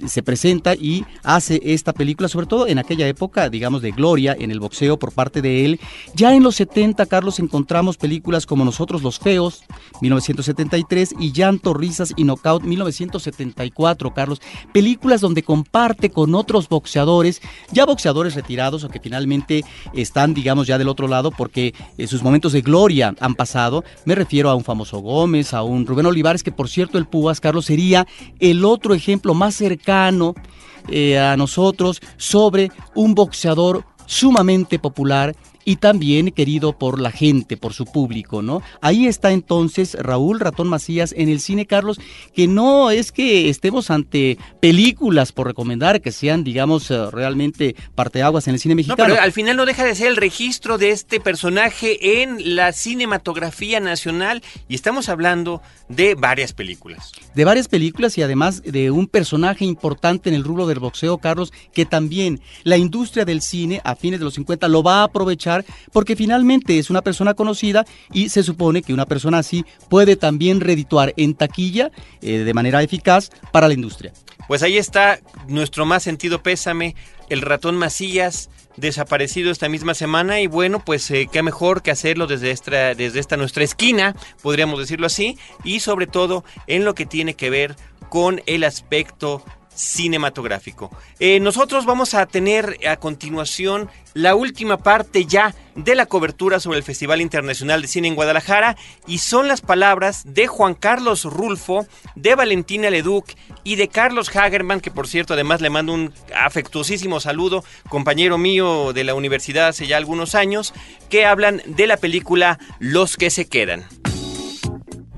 se 0.06 0.22
presenta 0.22 0.75
y 0.75 1.06
hace 1.24 1.60
esta 1.63 1.94
película, 1.94 2.30
sobre 2.30 2.46
todo 2.46 2.68
en 2.68 2.77
aquella 2.77 3.08
época, 3.08 3.50
digamos, 3.50 3.82
de 3.82 3.92
gloria 3.92 4.36
en 4.38 4.51
el 4.51 4.60
boxeo 4.60 5.00
por 5.00 5.12
parte 5.12 5.42
de 5.42 5.66
él. 5.66 5.80
Ya 6.13 6.36
en 6.36 6.44
los 6.44 6.56
70, 6.56 7.06
Carlos, 7.08 7.39
encontramos 7.39 7.98
películas 7.98 8.46
como 8.46 8.63
Nosotros 8.63 9.01
los 9.01 9.20
Feos, 9.20 9.63
1973, 10.01 11.16
y 11.20 11.32
Llanto, 11.32 11.74
Risas 11.74 12.13
y 12.16 12.24
Knockout, 12.24 12.63
1974, 12.63 14.13
Carlos. 14.13 14.42
Películas 14.72 15.22
donde 15.22 15.44
comparte 15.44 16.12
con 16.12 16.36
otros 16.36 16.70
boxeadores, 16.70 17.42
ya 17.72 17.86
boxeadores 17.86 18.36
retirados 18.36 18.84
o 18.84 18.89
que 18.89 19.00
finalmente 19.00 19.63
están, 19.94 20.34
digamos, 20.34 20.68
ya 20.68 20.77
del 20.77 20.89
otro 20.89 21.08
lado 21.08 21.32
porque 21.32 21.74
sus 22.08 22.22
momentos 22.22 22.54
de 22.54 22.62
gloria 22.62 23.16
han 23.20 23.36
pasado. 23.36 23.84
Me 24.06 24.16
refiero 24.16 24.50
a 24.50 24.56
un 24.56 24.63
famoso 24.63 25.00
Gómez, 25.00 25.54
a 25.54 25.63
un 25.63 25.86
Rubén 25.86 26.06
Olivares, 26.06 26.44
que 26.44 26.51
por 26.51 26.70
cierto 26.70 26.98
el 26.98 27.08
Púas, 27.08 27.39
Carlos, 27.39 27.66
sería 27.66 28.06
el 28.39 28.63
otro 28.63 28.94
ejemplo 28.94 29.34
más 29.34 29.56
cercano 29.56 29.87
eh, 30.89 31.20
a 31.20 31.36
nosotros 31.38 32.01
sobre 32.17 32.72
un 32.96 33.15
boxeador 33.15 33.86
sumamente 34.06 34.79
popular 34.79 35.36
y 35.68 35.76
también 35.76 36.32
querido 36.32 36.78
por 36.78 36.98
la 36.98 37.12
gente, 37.12 37.58
por 37.58 37.74
su 37.74 37.84
público, 37.84 38.42
¿no? 38.42 38.62
Ahí 38.80 39.06
está 39.06 39.34
entonces 39.34 39.98
Raúl 40.00 40.40
Ratón 40.40 40.70
Macías 40.70 41.14
en 41.18 41.28
el 41.28 41.42
cine, 41.42 41.66
Carlos, 41.66 42.00
que 42.34 42.48
no 42.48 42.90
es 42.90 43.12
que 43.12 43.50
estemos 43.50 43.92
ante 43.92 44.38
películas 44.62 45.34
por 45.34 45.46
recomendar 45.46 46.00
que 46.00 46.14
sean, 46.14 46.46
digamos, 46.46 46.90
eh, 46.90 47.12
realmente 47.12 47.76
parteaguas 47.96 48.48
en 48.48 48.54
el 48.54 48.62
cine 48.62 48.76
mexicano. 48.76 49.10
No, 49.10 49.10
pero 49.10 49.22
al 49.22 49.34
final 49.34 49.58
no 49.58 49.66
deja 49.66 49.84
de 49.84 49.94
ser 49.94 50.08
el 50.08 50.16
registro 50.16 50.78
de 50.78 50.92
este 50.92 51.20
personaje 51.20 52.22
en 52.22 52.56
la 52.56 52.72
cinematografía 52.72 53.82
nacional 53.82 54.44
y 54.70 54.76
estamos 54.76 55.10
hablando 55.10 55.62
de 55.90 56.16
varias 56.16 56.54
películas. 56.54 57.12
De 57.36 57.44
varias 57.44 57.68
películas 57.68 58.18
y 58.18 58.22
además 58.22 58.64
de 58.64 58.90
un 58.90 59.08
personaje 59.08 59.66
importante 59.66 60.30
en 60.30 60.36
el 60.36 60.46
rubro 60.46 60.66
del 60.66 60.80
boxeo, 60.80 61.18
Carlos, 61.18 61.52
que 61.74 61.86
también 61.86 62.40
la 62.64 62.78
industria 62.78 63.26
del 63.26 63.42
cine 63.42 63.82
a 63.84 63.96
fines 63.96 64.22
de 64.22 64.24
los 64.24 64.36
50 64.36 64.70
lo 64.70 64.82
va 64.82 65.02
a 65.02 65.04
aprovechar 65.04 65.57
porque 65.92 66.16
finalmente 66.16 66.80
es 66.80 66.90
una 66.90 67.02
persona 67.02 67.34
conocida 67.34 67.86
y 68.12 68.30
se 68.30 68.44
supone 68.44 68.82
que 68.82 68.94
una 68.94 69.06
persona 69.06 69.40
así 69.40 69.66
puede 69.90 70.16
también 70.16 70.62
redituar 70.62 71.14
en 71.18 71.34
taquilla 71.34 71.92
eh, 72.22 72.40
de 72.40 72.54
manera 72.54 72.84
eficaz 72.84 73.30
para 73.52 73.68
la 73.68 73.74
industria. 73.74 74.14
Pues 74.48 74.64
ahí 74.64 74.78
está 74.78 75.20
nuestro 75.48 75.86
más 75.86 76.04
sentido 76.04 76.42
pésame, 76.42 76.96
el 77.30 77.42
ratón 77.42 77.76
Macías 77.76 78.50
desaparecido 78.78 79.52
esta 79.52 79.68
misma 79.68 79.94
semana 79.94 80.40
y 80.40 80.48
bueno, 80.48 80.84
pues 80.84 81.10
eh, 81.12 81.28
qué 81.32 81.44
mejor 81.44 81.82
que 81.82 81.92
hacerlo 81.92 82.28
desde 82.28 82.52
esta, 82.52 82.94
desde 82.94 83.20
esta 83.20 83.36
nuestra 83.36 83.64
esquina, 83.64 84.16
podríamos 84.42 84.80
decirlo 84.80 85.08
así, 85.08 85.38
y 85.64 85.82
sobre 85.82 86.08
todo 86.08 86.46
en 86.68 86.86
lo 86.86 86.96
que 86.96 87.06
tiene 87.06 87.34
que 87.34 87.50
ver 87.50 87.76
con 88.10 88.42
el 88.46 88.64
aspecto 88.64 89.44
cinematográfico. 89.77 90.91
Eh, 91.19 91.39
nosotros 91.39 91.86
vamos 91.86 92.15
a 92.15 92.25
tener 92.25 92.77
a 92.88 92.98
continuación 92.98 93.89
la 94.13 94.34
última 94.34 94.77
parte 94.77 95.25
ya 95.25 95.53
de 95.75 95.93
la 95.93 96.07
cobertura 96.07 96.60
sobre 96.60 96.79
el 96.79 96.84
Festival 96.84 97.22
Internacional 97.22 97.84
de 97.84 97.88
Cine 97.88 98.07
en 98.07 98.15
Guadalajara 98.15 98.75
y 99.05 99.19
son 99.19 99.48
las 99.48 99.62
palabras 99.62 100.24
de 100.34 100.48
Juan 100.48 100.74
Carlos 100.74 101.24
Rulfo, 101.25 101.86
de 102.15 102.34
Valentina 102.34 102.89
Leduc 102.89 103.27
y 103.63 103.75
de 103.75 103.88
Carlos 103.88 104.36
Hagerman, 104.36 104.81
que 104.81 104.89
por 104.89 105.07
cierto 105.07 105.36
además 105.36 105.62
le 105.62 105.69
mando 105.69 105.93
un 105.93 106.12
afectuosísimo 106.36 107.19
saludo, 107.19 107.63
compañero 107.89 108.39
mío 108.39 108.91
de 108.93 109.03
la 109.03 109.13
universidad 109.13 109.67
hace 109.67 109.86
ya 109.86 109.98
algunos 109.98 110.34
años, 110.34 110.74
que 111.10 111.25
hablan 111.25 111.62
de 111.67 111.86
la 111.86 111.98
película 111.98 112.57
Los 112.79 113.15
que 113.15 113.29
se 113.29 113.48
quedan. 113.48 113.86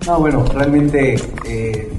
Ah, 0.07 0.17
bueno, 0.17 0.43
realmente 0.45 1.15
eh, 1.45 1.89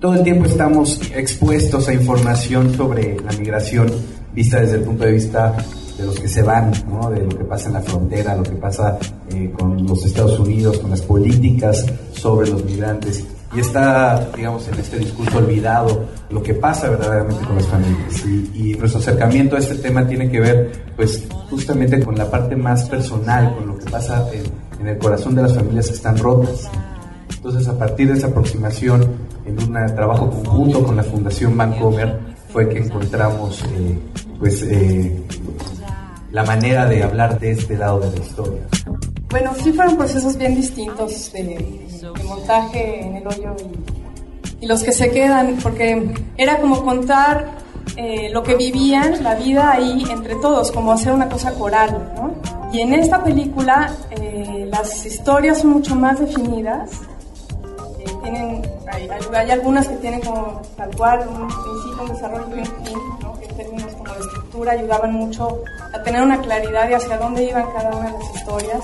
todo 0.00 0.14
el 0.14 0.22
tiempo 0.22 0.44
estamos 0.44 1.00
expuestos 1.14 1.88
a 1.88 1.94
información 1.94 2.74
sobre 2.74 3.16
la 3.20 3.32
migración 3.32 3.90
vista 4.34 4.60
desde 4.60 4.76
el 4.76 4.82
punto 4.82 5.04
de 5.04 5.12
vista 5.12 5.56
de 5.96 6.04
los 6.04 6.20
que 6.20 6.28
se 6.28 6.42
van, 6.42 6.70
¿no? 6.88 7.10
de 7.10 7.22
lo 7.22 7.30
que 7.30 7.44
pasa 7.44 7.68
en 7.68 7.74
la 7.74 7.80
frontera, 7.80 8.36
lo 8.36 8.42
que 8.42 8.52
pasa 8.52 8.98
eh, 9.30 9.50
con 9.58 9.86
los 9.86 10.04
Estados 10.04 10.38
Unidos, 10.38 10.78
con 10.78 10.90
las 10.90 11.00
políticas 11.00 11.86
sobre 12.12 12.50
los 12.50 12.62
migrantes. 12.64 13.24
Y 13.54 13.60
está, 13.60 14.28
digamos, 14.36 14.68
en 14.68 14.74
este 14.74 14.98
discurso 14.98 15.38
olvidado 15.38 16.04
lo 16.28 16.42
que 16.42 16.52
pasa 16.52 16.90
verdaderamente 16.90 17.42
con 17.46 17.56
las 17.56 17.66
familias. 17.66 18.26
Y, 18.54 18.74
nuestro 18.74 19.00
acercamiento 19.00 19.56
a 19.56 19.60
este 19.60 19.76
tema 19.76 20.06
tiene 20.06 20.30
que 20.30 20.40
ver, 20.40 20.72
pues, 20.96 21.26
justamente 21.48 22.04
con 22.04 22.16
la 22.16 22.30
parte 22.30 22.56
más 22.56 22.86
personal, 22.90 23.54
con 23.54 23.68
lo 23.68 23.78
que 23.78 23.90
pasa 23.90 24.28
en, 24.34 24.42
en 24.80 24.88
el 24.88 24.98
corazón 24.98 25.34
de 25.34 25.42
las 25.42 25.54
familias 25.54 25.86
que 25.86 25.94
están 25.94 26.18
rotas. 26.18 26.68
Entonces, 27.36 27.66
a 27.68 27.78
partir 27.78 28.08
de 28.08 28.18
esa 28.18 28.26
aproximación, 28.26 29.08
en 29.46 29.62
un 29.62 29.94
trabajo 29.94 30.30
conjunto 30.30 30.82
con 30.82 30.96
la 30.96 31.02
Fundación 31.02 31.56
Vancomer, 31.56 32.18
fue 32.52 32.68
que 32.68 32.78
encontramos 32.78 33.62
eh, 33.62 33.98
pues, 34.38 34.62
eh, 34.62 35.22
la 36.32 36.44
manera 36.44 36.86
de 36.86 37.02
hablar 37.02 37.38
de 37.38 37.52
este 37.52 37.76
lado 37.76 38.00
de 38.00 38.18
la 38.18 38.24
historia. 38.24 38.60
Bueno, 39.30 39.52
sí 39.62 39.72
fueron 39.72 39.96
procesos 39.96 40.36
bien 40.36 40.54
distintos 40.54 41.32
de, 41.32 41.86
montaje 42.24 43.00
en 43.02 43.16
el 43.16 43.26
hoyo 43.26 43.54
y, 44.60 44.66
los 44.66 44.82
que 44.82 44.90
se 44.90 45.10
quedan, 45.10 45.58
porque 45.62 46.12
era 46.36 46.58
como 46.58 46.82
contar 46.82 47.58
eh, 47.96 48.30
lo 48.32 48.42
que 48.42 48.56
vivían, 48.56 49.22
la 49.22 49.34
vida 49.34 49.72
ahí 49.72 50.04
entre 50.10 50.34
todos, 50.36 50.72
como 50.72 50.92
hacer 50.92 51.12
una 51.12 51.28
cosa 51.28 51.52
coral, 51.52 52.12
¿no? 52.16 52.34
Y 52.72 52.80
en 52.80 52.94
esta 52.94 53.22
película 53.22 53.92
las 54.70 55.06
historias 55.06 55.60
son 55.60 55.70
mucho 55.70 55.94
más 55.94 56.18
definidas, 56.18 56.90
tienen, 58.30 58.62
hay, 58.92 59.50
algunas 59.50 59.88
que 59.88 59.96
tienen 59.96 60.20
como 60.20 60.60
tal 60.76 60.94
cual 60.96 61.28
un 61.28 61.48
principio, 61.48 62.02
un 62.02 62.08
desarrollo 62.08 62.56
y 62.56 62.60
un 62.60 62.66
fin, 62.84 62.98
¿no? 63.22 63.38
que 63.38 63.46
en 63.46 63.56
términos 63.56 63.94
como 63.94 64.14
de 64.14 64.20
estructura 64.20 64.72
ayudaban 64.72 65.12
mucho 65.12 65.62
a 65.92 66.02
tener 66.02 66.22
una 66.22 66.40
claridad 66.40 66.88
de 66.88 66.96
hacia 66.96 67.18
dónde 67.18 67.44
iban 67.44 67.66
cada 67.72 67.96
una 67.96 68.10
de 68.10 68.18
las 68.18 68.34
historias. 68.34 68.82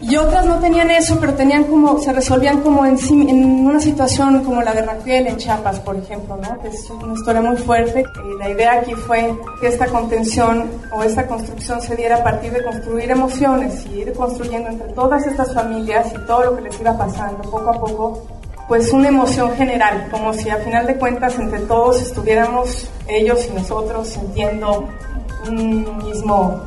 Y 0.00 0.16
otras 0.16 0.44
no 0.44 0.58
tenían 0.58 0.90
eso, 0.90 1.18
pero 1.20 1.34
tenían 1.34 1.64
como, 1.64 1.98
se 1.98 2.12
resolvían 2.12 2.60
como 2.60 2.84
en, 2.84 2.98
en 3.10 3.66
una 3.66 3.80
situación 3.80 4.44
como 4.44 4.60
la 4.60 4.72
de 4.72 4.82
Raquel 4.82 5.26
en 5.28 5.36
Chiapas, 5.36 5.80
por 5.80 5.96
ejemplo, 5.96 6.36
¿no? 6.36 6.60
que 6.60 6.68
es 6.68 6.90
una 6.90 7.14
historia 7.14 7.40
muy 7.40 7.56
fuerte. 7.56 8.02
Y 8.02 8.38
la 8.38 8.50
idea 8.50 8.72
aquí 8.74 8.94
fue 8.94 9.34
que 9.60 9.68
esta 9.68 9.86
contención 9.86 10.68
o 10.92 11.02
esta 11.02 11.26
construcción 11.26 11.80
se 11.80 11.96
diera 11.96 12.16
a 12.16 12.24
partir 12.24 12.52
de 12.52 12.62
construir 12.62 13.10
emociones 13.10 13.86
y 13.86 14.00
ir 14.00 14.12
construyendo 14.12 14.68
entre 14.68 14.88
todas 14.88 15.26
estas 15.26 15.54
familias 15.54 16.12
y 16.12 16.26
todo 16.26 16.44
lo 16.44 16.56
que 16.56 16.62
les 16.62 16.80
iba 16.80 16.98
pasando 16.98 17.42
poco 17.50 17.70
a 17.70 17.80
poco, 17.80 18.26
pues 18.68 18.92
una 18.92 19.08
emoción 19.08 19.54
general, 19.54 20.08
como 20.10 20.34
si 20.34 20.50
a 20.50 20.56
final 20.56 20.86
de 20.86 20.96
cuentas 20.96 21.38
entre 21.38 21.60
todos 21.60 22.02
estuviéramos 22.02 22.88
ellos 23.06 23.46
y 23.48 23.54
nosotros 23.54 24.08
sintiendo 24.08 24.88
un 25.46 25.98
mismo, 25.98 26.60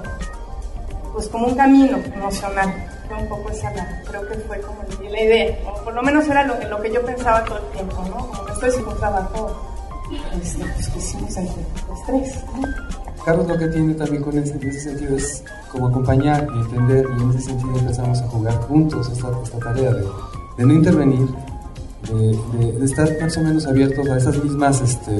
pues 1.14 1.28
como 1.28 1.48
un 1.48 1.56
camino 1.56 1.98
emocional 2.16 2.87
fue 3.08 3.18
un 3.18 3.28
poco 3.30 3.50
esa 3.50 3.72
la, 3.74 4.02
creo 4.08 4.28
que 4.28 4.36
fue 4.36 4.60
como 4.62 4.84
la 5.10 5.24
idea, 5.24 5.58
o 5.66 5.84
por 5.84 5.94
lo 5.94 6.04
menos 6.04 6.28
era 6.28 6.44
lo, 6.44 6.56
lo 6.70 6.82
que 6.82 6.92
yo 6.92 7.06
pensaba 7.06 7.44
todo 7.46 7.60
el 7.60 7.66
tiempo, 7.74 8.04
¿no? 8.10 8.28
Como 8.28 8.50
esto 8.50 8.66
es 8.66 8.78
un 8.78 8.98
trabajo 8.98 9.56
este, 10.42 10.64
pues, 10.64 10.90
que 10.90 11.00
hicimos 11.00 11.38
entre 11.38 11.62
los 11.88 12.06
tres, 12.06 12.36
Carlos 13.26 13.46
lo 13.46 13.58
que 13.58 13.68
tiene 13.68 13.94
también 13.94 14.24
con 14.24 14.38
en 14.38 14.44
ese 14.44 14.80
sentido 14.80 15.18
es 15.18 15.44
como 15.70 15.90
acompañar 15.90 16.48
y 16.56 16.60
entender, 16.60 17.06
y 17.18 17.22
en 17.24 17.30
ese 17.32 17.42
sentido 17.42 17.78
empezamos 17.78 18.22
a 18.22 18.28
jugar 18.28 18.54
juntos 18.62 19.10
esta, 19.12 19.28
esta 19.44 19.60
tarea 19.60 19.92
de, 19.92 20.08
de, 20.58 20.66
no 20.66 20.74
intervenir, 20.74 21.28
de, 22.10 22.72
de, 22.72 22.86
estar 22.86 23.10
más 23.20 23.36
o 23.36 23.42
menos 23.42 23.68
abiertos 23.68 24.08
a 24.08 24.16
esas 24.16 24.42
mismas 24.42 24.80
este, 24.80 25.12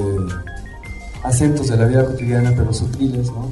acentos 1.22 1.68
de 1.68 1.76
la 1.76 1.84
vida 1.84 2.04
cotidiana, 2.06 2.50
pero 2.56 2.72
sutiles, 2.72 3.30
¿no? 3.30 3.50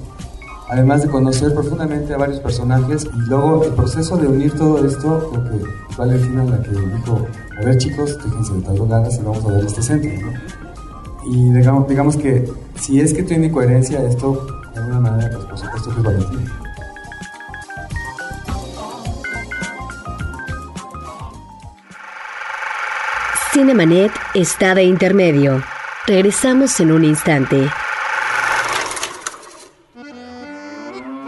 Además 0.69 1.03
de 1.03 1.09
conocer 1.09 1.55
profundamente 1.55 2.13
a 2.15 2.17
varios 2.17 2.41
personajes 2.41 3.05
y 3.05 3.29
luego 3.29 3.65
el 3.65 3.73
proceso 3.73 4.17
de 4.17 4.27
unir 4.27 4.53
todo 4.53 4.85
esto, 4.85 5.31
creo 5.31 5.45
que 5.45 5.67
fue 5.95 6.07
Valentina 6.07 6.45
la 6.45 6.63
que 6.63 6.71
dijo, 6.71 7.27
a 7.61 7.65
ver 7.65 7.79
chicos, 7.79 8.19
déjense 8.25 8.53
de 8.55 8.89
ganas 8.89 9.19
y 9.19 9.23
vamos 9.23 9.45
a 9.45 9.53
ver 9.53 9.65
este 9.65 9.83
centro, 9.83 10.11
Y 11.31 11.53
digamos, 11.53 11.89
digamos 11.89 12.17
que 12.17 12.51
si 12.81 13.01
es 13.01 13.15
que 13.15 13.23
tiene 13.23 13.51
coherencia 13.51 14.03
esto, 14.03 14.47
de 14.75 14.81
alguna 14.81 15.01
manera, 15.01 15.31
pues 15.31 15.45
por 15.45 15.59
supuesto 15.59 15.91
que 15.91 15.97
es 15.97 16.03
Valentina. 16.03 16.53
Cinemanet 23.53 24.13
está 24.35 24.75
de 24.75 24.85
intermedio. 24.85 25.63
Regresamos 26.07 26.79
en 26.81 26.93
un 26.93 27.05
instante. 27.05 27.67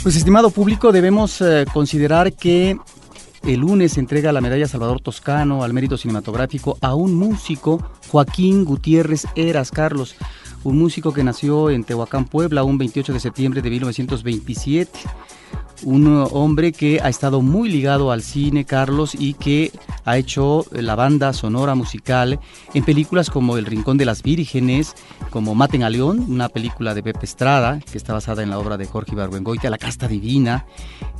Pues 0.08 0.16
estimado 0.16 0.48
público, 0.48 0.90
debemos 0.90 1.42
eh, 1.42 1.66
considerar 1.70 2.32
que 2.32 2.78
el 3.42 3.60
lunes 3.60 3.98
entrega 3.98 4.32
la 4.32 4.40
medalla 4.40 4.66
Salvador 4.66 5.02
Toscano 5.02 5.62
al 5.62 5.74
mérito 5.74 5.98
cinematográfico 5.98 6.78
a 6.80 6.94
un 6.94 7.14
músico, 7.14 7.84
Joaquín 8.08 8.64
Gutiérrez 8.64 9.26
Eras 9.36 9.70
Carlos, 9.70 10.16
un 10.64 10.78
músico 10.78 11.12
que 11.12 11.22
nació 11.22 11.68
en 11.68 11.84
Tehuacán, 11.84 12.24
Puebla, 12.24 12.64
un 12.64 12.78
28 12.78 13.12
de 13.12 13.20
septiembre 13.20 13.60
de 13.60 13.68
1927 13.68 14.98
un 15.82 16.26
hombre 16.32 16.72
que 16.72 17.00
ha 17.02 17.08
estado 17.08 17.40
muy 17.40 17.68
ligado 17.68 18.10
al 18.12 18.22
cine, 18.22 18.64
Carlos, 18.64 19.14
y 19.18 19.34
que 19.34 19.72
ha 20.04 20.16
hecho 20.16 20.64
la 20.72 20.94
banda 20.94 21.32
sonora 21.32 21.74
musical 21.74 22.40
en 22.74 22.84
películas 22.84 23.30
como 23.30 23.56
El 23.56 23.66
Rincón 23.66 23.98
de 23.98 24.04
las 24.04 24.22
Vírgenes, 24.22 24.94
como 25.30 25.54
Maten 25.54 25.82
a 25.82 25.90
León, 25.90 26.24
una 26.28 26.48
película 26.48 26.94
de 26.94 27.02
Pepe 27.02 27.24
Estrada, 27.24 27.80
que 27.80 27.98
está 27.98 28.12
basada 28.12 28.42
en 28.42 28.50
la 28.50 28.58
obra 28.58 28.76
de 28.76 28.86
Jorge 28.86 29.12
Ibargüengoitia, 29.12 29.70
La 29.70 29.78
Casta 29.78 30.08
Divina, 30.08 30.66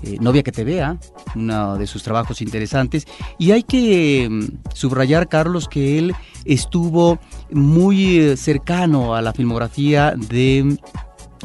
eh, 0.03 0.17
Novia 0.21 0.43
que 0.43 0.53
te 0.53 0.65
vea, 0.65 0.99
uno 1.35 1.77
de 1.77 1.87
sus 1.87 2.03
trabajos 2.03 2.41
interesantes. 2.41 3.07
Y 3.39 3.51
hay 3.51 3.63
que 3.63 4.29
mm, 4.31 4.75
subrayar, 4.75 5.29
Carlos, 5.29 5.69
que 5.69 5.99
él 5.99 6.15
estuvo 6.45 7.19
muy 7.51 8.19
eh, 8.19 8.37
cercano 8.37 9.15
a 9.15 9.23
la 9.23 9.33
filmografía 9.33 10.15
de 10.17 10.79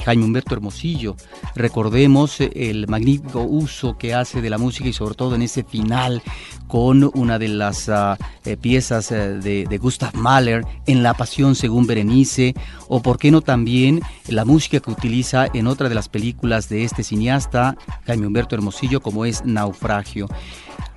Jaime 0.05 0.25
Humberto 0.25 0.53
Hermosillo. 0.53 1.15
Recordemos 1.55 2.39
el 2.39 2.87
magnífico 2.87 3.41
uso 3.41 3.97
que 3.97 4.13
hace 4.13 4.41
de 4.41 4.49
la 4.49 4.57
música 4.57 4.89
y 4.89 4.93
sobre 4.93 5.15
todo 5.15 5.35
en 5.35 5.41
ese 5.41 5.63
final 5.63 6.21
con 6.67 7.09
una 7.13 7.39
de 7.39 7.47
las 7.49 7.89
ah, 7.89 8.17
eh, 8.45 8.57
piezas 8.57 9.11
eh, 9.11 9.39
de, 9.39 9.77
Gustav 9.77 10.15
Mahler 10.15 10.65
en 10.87 11.03
La 11.03 11.13
Pasión 11.13 11.55
según 11.55 11.87
Berenice 11.87 12.53
o 12.87 13.01
por 13.01 13.17
qué 13.17 13.31
no 13.31 13.41
también 13.41 14.01
la 14.27 14.45
música 14.45 14.79
que 14.79 14.91
utiliza 14.91 15.47
en 15.53 15.67
otra 15.67 15.89
de 15.89 15.95
las 15.95 16.09
películas 16.09 16.69
de 16.69 16.83
este 16.83 17.03
cineasta, 17.03 17.75
Jaime 18.05 18.27
Humberto 18.27 18.55
Hermosillo, 18.55 19.01
como 19.01 19.25
es 19.25 19.45
Naufragio. 19.45 20.27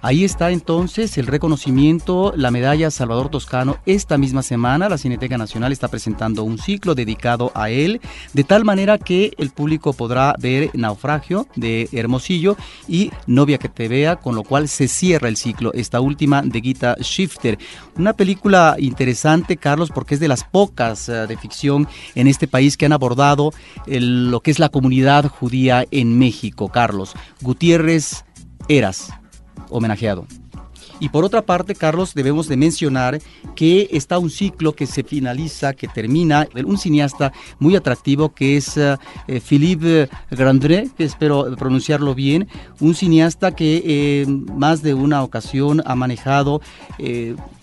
Ahí 0.02 0.24
está 0.24 0.50
entonces 0.50 1.16
el 1.18 1.26
reconocimiento, 1.26 2.32
la 2.36 2.50
medalla 2.50 2.90
Salvador 2.90 3.28
Toscano. 3.28 3.78
Esta 3.86 4.18
misma 4.18 4.42
semana 4.42 4.88
la 4.88 4.98
Cineteca 4.98 5.38
Nacional 5.38 5.72
está 5.72 5.88
presentando 5.88 6.44
un 6.44 6.58
ciclo 6.58 6.94
dedicado 6.94 7.50
a 7.54 7.70
él, 7.70 8.00
de 8.32 8.44
tal 8.44 8.64
manera 8.64 8.98
que 8.98 9.32
el 9.38 9.50
público 9.50 9.94
podrá 9.94 10.34
ver 10.38 10.70
Naufragio 10.74 11.48
de 11.56 11.88
Hermosillo 11.92 12.56
y 12.86 13.10
Novia 13.26 13.58
que 13.58 13.68
te 13.68 13.88
vea, 13.88 14.16
con 14.16 14.34
lo 14.34 14.42
cual 14.42 14.68
se 14.68 14.86
cierra 14.86 15.28
el 15.28 15.36
ciclo, 15.36 15.72
esta 15.72 16.00
última 16.00 16.42
de 16.42 16.60
Gita 16.60 16.96
Shifter. 17.00 17.58
Una 17.96 18.12
película 18.12 18.76
interesante, 18.78 19.56
Carlos, 19.56 19.90
porque 19.90 20.14
es 20.14 20.20
de 20.20 20.28
las 20.28 20.44
pocas 20.44 21.08
eh, 21.08 21.26
de 21.26 21.36
ficción 21.36 21.88
en 22.14 22.28
este 22.28 22.46
país 22.46 22.76
que 22.76 22.86
han 22.86 22.92
abordado 22.92 23.52
lo 23.86 24.40
que 24.40 24.50
es 24.50 24.58
la 24.58 24.68
comunidad 24.68 25.26
judía 25.26 25.84
en 25.90 26.18
México, 26.18 26.68
Carlos. 26.68 27.14
Gutiérrez 27.40 28.24
Eras 28.68 29.12
homenajeado. 29.70 30.26
Y 30.98 31.10
por 31.10 31.24
otra 31.24 31.42
parte, 31.42 31.74
Carlos, 31.74 32.14
debemos 32.14 32.48
de 32.48 32.56
mencionar 32.56 33.20
que 33.54 33.88
está 33.92 34.18
un 34.18 34.30
ciclo 34.30 34.74
que 34.74 34.86
se 34.86 35.02
finaliza, 35.02 35.74
que 35.74 35.88
termina, 35.88 36.48
un 36.64 36.78
cineasta 36.78 37.32
muy 37.58 37.76
atractivo 37.76 38.32
que 38.32 38.56
es 38.56 38.76
eh, 38.76 38.96
eh, 39.28 39.40
Philippe 39.40 40.08
Grandré, 40.30 40.88
que 40.96 41.04
espero 41.04 41.54
pronunciarlo 41.56 42.14
bien, 42.14 42.48
un 42.80 42.94
cineasta 42.94 43.54
que 43.54 43.82
eh, 43.84 44.26
más 44.26 44.82
de 44.82 44.94
una 44.94 45.22
ocasión 45.22 45.82
ha 45.84 45.94
manejado 45.94 46.60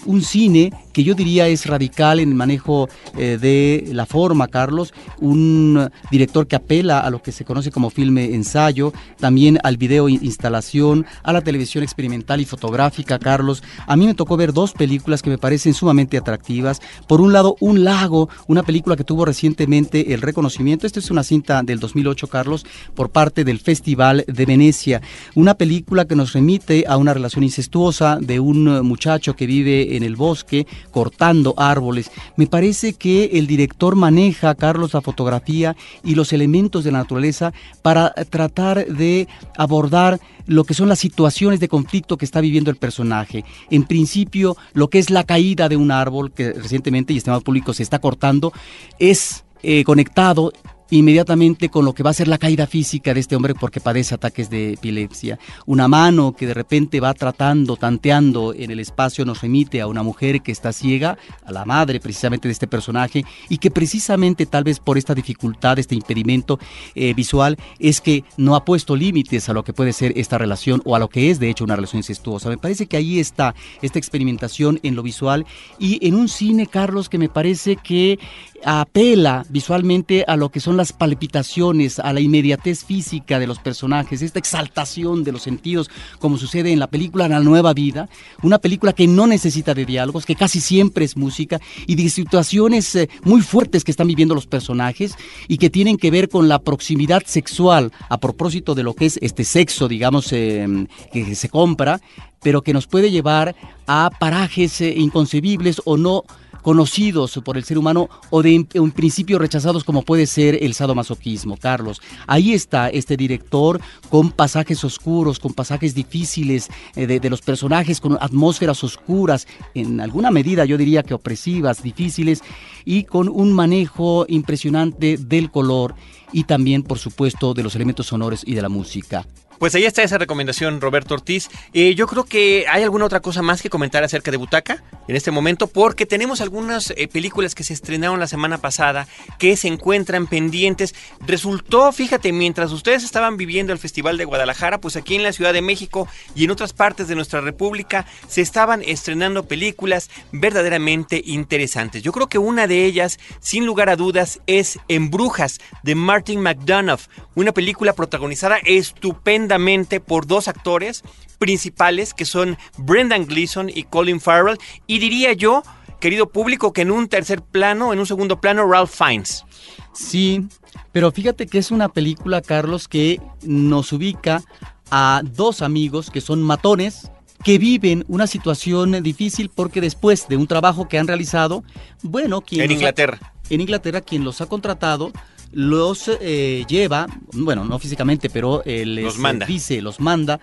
un 0.05 0.21
cine 0.21 0.71
que 0.93 1.03
yo 1.03 1.15
diría 1.15 1.47
es 1.47 1.65
radical 1.65 2.19
en 2.19 2.29
el 2.29 2.35
manejo 2.35 2.87
eh, 3.17 3.37
de 3.41 3.89
la 3.93 4.05
forma, 4.05 4.47
Carlos, 4.47 4.93
un 5.19 5.89
director 6.11 6.47
que 6.47 6.55
apela 6.55 6.99
a 6.99 7.09
lo 7.09 7.21
que 7.21 7.31
se 7.31 7.43
conoce 7.43 7.71
como 7.71 7.89
filme 7.89 8.33
ensayo, 8.35 8.93
también 9.19 9.59
al 9.63 9.77
video 9.77 10.07
instalación, 10.07 11.05
a 11.23 11.33
la 11.33 11.41
televisión 11.41 11.83
experimental 11.83 12.39
y 12.39 12.45
fotográfica, 12.45 13.19
Carlos. 13.19 13.63
A 13.87 13.95
mí 13.95 14.05
me 14.05 14.13
tocó 14.13 14.37
ver 14.37 14.53
dos 14.53 14.73
películas 14.73 15.21
que 15.21 15.29
me 15.29 15.37
parecen 15.37 15.73
sumamente 15.73 16.17
atractivas. 16.17 16.81
Por 17.07 17.21
un 17.21 17.33
lado, 17.33 17.55
Un 17.59 17.83
lago, 17.83 18.29
una 18.47 18.63
película 18.63 18.95
que 18.95 19.03
tuvo 19.03 19.25
recientemente 19.25 20.13
el 20.13 20.21
reconocimiento, 20.21 20.85
esta 20.85 20.99
es 20.99 21.09
una 21.11 21.23
cinta 21.23 21.63
del 21.63 21.79
2008, 21.79 22.27
Carlos, 22.27 22.65
por 22.93 23.09
parte 23.09 23.43
del 23.43 23.59
Festival 23.59 24.25
de 24.27 24.45
Venecia, 24.45 25.01
una 25.33 25.55
película 25.55 26.05
que 26.05 26.15
nos 26.15 26.33
remite 26.33 26.85
a 26.87 26.97
una 26.97 27.13
relación 27.13 27.43
incestuosa 27.43 28.17
de 28.19 28.39
un 28.39 28.85
muchacho 28.85 29.35
que 29.35 29.47
vive 29.47 29.95
en 29.95 30.03
el 30.03 30.15
bosque 30.15 30.67
cortando 30.93 31.53
árboles. 31.57 32.11
Me 32.37 32.47
parece 32.47 32.93
que 32.93 33.31
el 33.33 33.47
director 33.47 33.95
maneja, 33.97 34.55
Carlos, 34.55 34.93
la 34.93 35.01
fotografía 35.01 35.75
y 36.03 36.15
los 36.15 36.31
elementos 36.31 36.85
de 36.85 36.91
la 36.91 36.99
naturaleza 36.99 37.51
para 37.81 38.13
tratar 38.29 38.85
de 38.85 39.27
abordar 39.57 40.21
lo 40.45 40.63
que 40.63 40.73
son 40.73 40.89
las 40.89 40.99
situaciones 40.99 41.59
de 41.59 41.67
conflicto 41.67 42.17
que 42.17 42.25
está 42.25 42.39
viviendo 42.39 42.69
el 42.69 42.77
personaje. 42.77 43.43
En 43.69 43.83
principio, 43.83 44.55
lo 44.73 44.89
que 44.89 44.99
es 44.99 45.09
la 45.09 45.23
caída 45.23 45.67
de 45.67 45.77
un 45.77 45.91
árbol 45.91 46.31
que 46.31 46.53
recientemente 46.53 47.13
y 47.13 47.17
estimado 47.17 47.41
público 47.41 47.73
se 47.73 47.83
está 47.83 47.99
cortando 47.99 48.53
es 48.99 49.43
eh, 49.63 49.83
conectado 49.83 50.53
inmediatamente 50.89 51.69
con 51.69 51.85
lo 51.85 51.93
que 51.93 52.03
va 52.03 52.11
a 52.11 52.13
ser 52.13 52.27
la 52.27 52.37
caída 52.37 52.67
física 52.67 53.13
de 53.13 53.19
este 53.19 53.35
hombre 53.35 53.55
porque 53.55 53.79
padece 53.79 54.15
ataques 54.15 54.49
de 54.49 54.73
epilepsia. 54.73 55.39
Una 55.65 55.87
mano 55.87 56.33
que 56.33 56.47
de 56.47 56.53
repente 56.53 56.99
va 56.99 57.13
tratando, 57.13 57.77
tanteando 57.77 58.53
en 58.53 58.71
el 58.71 58.79
espacio, 58.79 59.25
nos 59.25 59.41
remite 59.41 59.81
a 59.81 59.87
una 59.87 60.03
mujer 60.03 60.41
que 60.41 60.51
está 60.51 60.73
ciega, 60.73 61.17
a 61.45 61.51
la 61.51 61.65
madre 61.65 61.99
precisamente 61.99 62.47
de 62.47 62.51
este 62.51 62.67
personaje, 62.67 63.25
y 63.49 63.57
que 63.57 63.71
precisamente 63.71 64.45
tal 64.45 64.63
vez 64.63 64.79
por 64.79 64.97
esta 64.97 65.15
dificultad, 65.15 65.79
este 65.79 65.95
impedimento 65.95 66.59
eh, 66.95 67.13
visual, 67.13 67.57
es 67.79 68.01
que 68.01 68.23
no 68.37 68.55
ha 68.55 68.65
puesto 68.65 68.95
límites 68.95 69.49
a 69.49 69.53
lo 69.53 69.63
que 69.63 69.73
puede 69.73 69.93
ser 69.93 70.13
esta 70.17 70.37
relación 70.37 70.81
o 70.85 70.95
a 70.95 70.99
lo 70.99 71.09
que 71.09 71.29
es 71.29 71.39
de 71.39 71.49
hecho 71.49 71.63
una 71.63 71.75
relación 71.75 71.99
incestuosa. 71.99 72.49
Me 72.49 72.57
parece 72.57 72.87
que 72.87 72.97
ahí 72.97 73.19
está 73.19 73.55
esta 73.81 73.99
experimentación 73.99 74.79
en 74.83 74.95
lo 74.95 75.03
visual 75.03 75.45
y 75.79 76.05
en 76.05 76.15
un 76.15 76.29
cine, 76.29 76.67
Carlos, 76.67 77.09
que 77.09 77.17
me 77.17 77.29
parece 77.29 77.75
que 77.75 78.19
apela 78.65 79.45
visualmente 79.49 80.23
a 80.27 80.35
lo 80.35 80.49
que 80.49 80.59
son 80.59 80.72
las 80.77 80.93
palpitaciones, 80.93 81.99
a 81.99 82.13
la 82.13 82.19
inmediatez 82.19 82.83
física 82.83 83.39
de 83.39 83.47
los 83.47 83.59
personajes, 83.59 84.21
esta 84.21 84.39
exaltación 84.39 85.23
de 85.23 85.31
los 85.31 85.41
sentidos, 85.41 85.89
como 86.19 86.37
sucede 86.37 86.71
en 86.71 86.79
la 86.79 86.87
película 86.87 87.27
La 87.27 87.39
Nueva 87.39 87.73
Vida, 87.73 88.09
una 88.41 88.59
película 88.59 88.93
que 88.93 89.07
no 89.07 89.27
necesita 89.27 89.73
de 89.73 89.85
diálogos, 89.85 90.25
que 90.25 90.35
casi 90.35 90.59
siempre 90.59 91.05
es 91.05 91.17
música, 91.17 91.59
y 91.87 91.95
de 91.95 92.09
situaciones 92.09 92.95
eh, 92.95 93.09
muy 93.23 93.41
fuertes 93.41 93.83
que 93.83 93.91
están 93.91 94.07
viviendo 94.07 94.35
los 94.35 94.47
personajes 94.47 95.15
y 95.47 95.57
que 95.57 95.69
tienen 95.69 95.97
que 95.97 96.11
ver 96.11 96.29
con 96.29 96.47
la 96.47 96.59
proximidad 96.59 97.23
sexual 97.25 97.91
a 98.09 98.17
propósito 98.19 98.75
de 98.75 98.83
lo 98.83 98.93
que 98.93 99.05
es 99.05 99.19
este 99.21 99.43
sexo, 99.43 99.87
digamos, 99.87 100.31
eh, 100.33 100.87
que 101.11 101.35
se 101.35 101.49
compra, 101.49 101.99
pero 102.41 102.61
que 102.61 102.73
nos 102.73 102.87
puede 102.87 103.09
llevar 103.09 103.55
a 103.87 104.11
parajes 104.19 104.81
eh, 104.81 104.93
inconcebibles 104.95 105.81
o 105.85 105.97
no 105.97 106.23
conocidos 106.63 107.39
por 107.45 107.57
el 107.57 107.63
ser 107.63 107.77
humano 107.77 108.09
o 108.31 108.41
de 108.41 108.65
un 108.75 108.91
principio 108.91 109.37
rechazados 109.37 109.83
como 109.83 110.01
puede 110.01 110.25
ser 110.25 110.57
el 110.63 110.73
sadomasoquismo, 110.73 111.57
Carlos. 111.57 112.01
Ahí 112.25 112.53
está 112.53 112.89
este 112.89 113.15
director 113.15 113.79
con 114.09 114.31
pasajes 114.31 114.83
oscuros, 114.83 115.37
con 115.37 115.53
pasajes 115.53 115.93
difíciles 115.93 116.69
eh, 116.95 117.05
de, 117.05 117.19
de, 117.19 117.29
los 117.29 117.41
personajes, 117.41 118.01
con 118.01 118.17
atmósferas 118.19 118.83
oscuras, 118.83 119.45
en 119.75 120.01
alguna 120.01 120.31
medida 120.31 120.65
yo 120.65 120.77
diría 120.77 121.03
que 121.03 121.13
opresivas, 121.13 121.83
difíciles, 121.83 122.41
y 122.85 123.03
con 123.03 123.29
un 123.29 123.53
manejo 123.53 124.25
impresionante 124.27 125.17
del 125.17 125.51
color 125.51 125.95
y 126.31 126.45
también, 126.45 126.83
por 126.83 126.97
supuesto, 126.97 127.53
de 127.53 127.63
los 127.63 127.75
elementos 127.75 128.07
sonores 128.07 128.43
y 128.45 128.55
de 128.55 128.61
la 128.61 128.69
música. 128.69 129.25
Pues 129.63 129.75
ahí 129.75 129.85
está 129.85 130.03
esa 130.03 130.17
recomendación, 130.17 130.81
Roberto 130.81 131.13
Ortiz. 131.13 131.47
Eh, 131.73 131.95
yo 131.95 132.05
creo 132.05 132.25
que 132.25 132.65
hay 132.69 132.83
alguna 132.83 133.05
otra 133.05 133.21
cosa 133.21 133.41
más 133.41 133.61
que 133.61 133.69
comentar 133.69 134.03
acerca 134.03 134.29
de 134.29 134.35
Butaca 134.35 134.83
en 135.07 135.15
este 135.15 135.31
momento, 135.31 135.67
porque 135.67 136.05
tenemos 136.05 136.41
algunas 136.41 136.91
eh, 136.97 137.07
películas 137.07 137.55
que 137.55 137.63
se 137.63 137.73
estrenaron 137.73 138.19
la 138.19 138.27
semana 138.27 138.57
pasada 138.57 139.07
que 139.39 139.55
se 139.55 139.69
encuentran 139.69 140.27
pendientes. 140.27 140.93
Resultó, 141.25 141.93
fíjate, 141.93 142.33
mientras 142.33 142.73
ustedes 142.73 143.05
estaban 143.05 143.37
viviendo 143.37 143.71
el 143.71 143.79
Festival 143.79 144.17
de 144.17 144.25
Guadalajara, 144.25 144.81
pues 144.81 144.97
aquí 144.97 145.15
en 145.15 145.23
la 145.23 145.31
Ciudad 145.31 145.53
de 145.53 145.61
México 145.61 146.09
y 146.35 146.43
en 146.43 146.51
otras 146.51 146.73
partes 146.73 147.07
de 147.07 147.15
nuestra 147.15 147.39
República 147.39 148.05
se 148.27 148.41
estaban 148.41 148.81
estrenando 148.81 149.45
películas 149.45 150.09
verdaderamente 150.33 151.21
interesantes. 151.25 152.03
Yo 152.03 152.11
creo 152.11 152.27
que 152.27 152.37
una 152.37 152.67
de 152.67 152.83
ellas, 152.83 153.17
sin 153.39 153.65
lugar 153.65 153.87
a 153.87 153.95
dudas, 153.95 154.41
es 154.45 154.77
En 154.89 155.09
Brujas 155.09 155.61
de 155.83 155.95
Martin 155.95 156.41
McDonough, 156.41 157.07
una 157.35 157.53
película 157.53 157.93
protagonizada 157.93 158.57
estupenda 158.57 159.52
por 159.99 160.27
dos 160.27 160.47
actores 160.47 161.03
principales 161.39 162.13
que 162.13 162.25
son 162.25 162.57
Brendan 162.77 163.25
Gleeson 163.25 163.69
y 163.69 163.83
Colin 163.83 164.21
Farrell 164.21 164.57
y 164.87 164.99
diría 164.99 165.33
yo, 165.33 165.63
querido 165.99 166.29
público, 166.29 166.73
que 166.73 166.81
en 166.81 166.91
un 166.91 167.07
tercer 167.07 167.41
plano, 167.41 167.93
en 167.93 167.99
un 167.99 168.05
segundo 168.05 168.39
plano, 168.39 168.65
Ralph 168.65 168.91
Fiennes. 168.91 169.45
Sí, 169.93 170.47
pero 170.91 171.11
fíjate 171.11 171.47
que 171.47 171.57
es 171.57 171.71
una 171.71 171.89
película, 171.89 172.41
Carlos, 172.41 172.87
que 172.87 173.21
nos 173.41 173.91
ubica 173.93 174.43
a 174.89 175.21
dos 175.23 175.61
amigos 175.61 176.09
que 176.09 176.21
son 176.21 176.41
matones, 176.41 177.11
que 177.43 177.57
viven 177.57 178.05
una 178.07 178.27
situación 178.27 179.03
difícil 179.03 179.49
porque 179.49 179.81
después 179.81 180.27
de 180.27 180.37
un 180.37 180.47
trabajo 180.47 180.87
que 180.87 180.97
han 180.97 181.07
realizado, 181.07 181.63
bueno, 182.01 182.41
quien 182.41 182.61
en 182.61 182.71
Inglaterra. 182.71 183.33
en 183.49 183.61
Inglaterra 183.61 184.01
quien 184.01 184.23
los 184.23 184.39
ha 184.41 184.45
contratado 184.45 185.11
los 185.53 186.09
eh, 186.19 186.65
lleva, 186.67 187.07
bueno, 187.33 187.63
no 187.63 187.79
físicamente, 187.79 188.29
pero 188.29 188.63
eh, 188.65 188.85
les 188.85 189.05
los 189.05 189.17
manda. 189.17 189.45
dice, 189.45 189.81
los 189.81 189.99
manda 189.99 190.39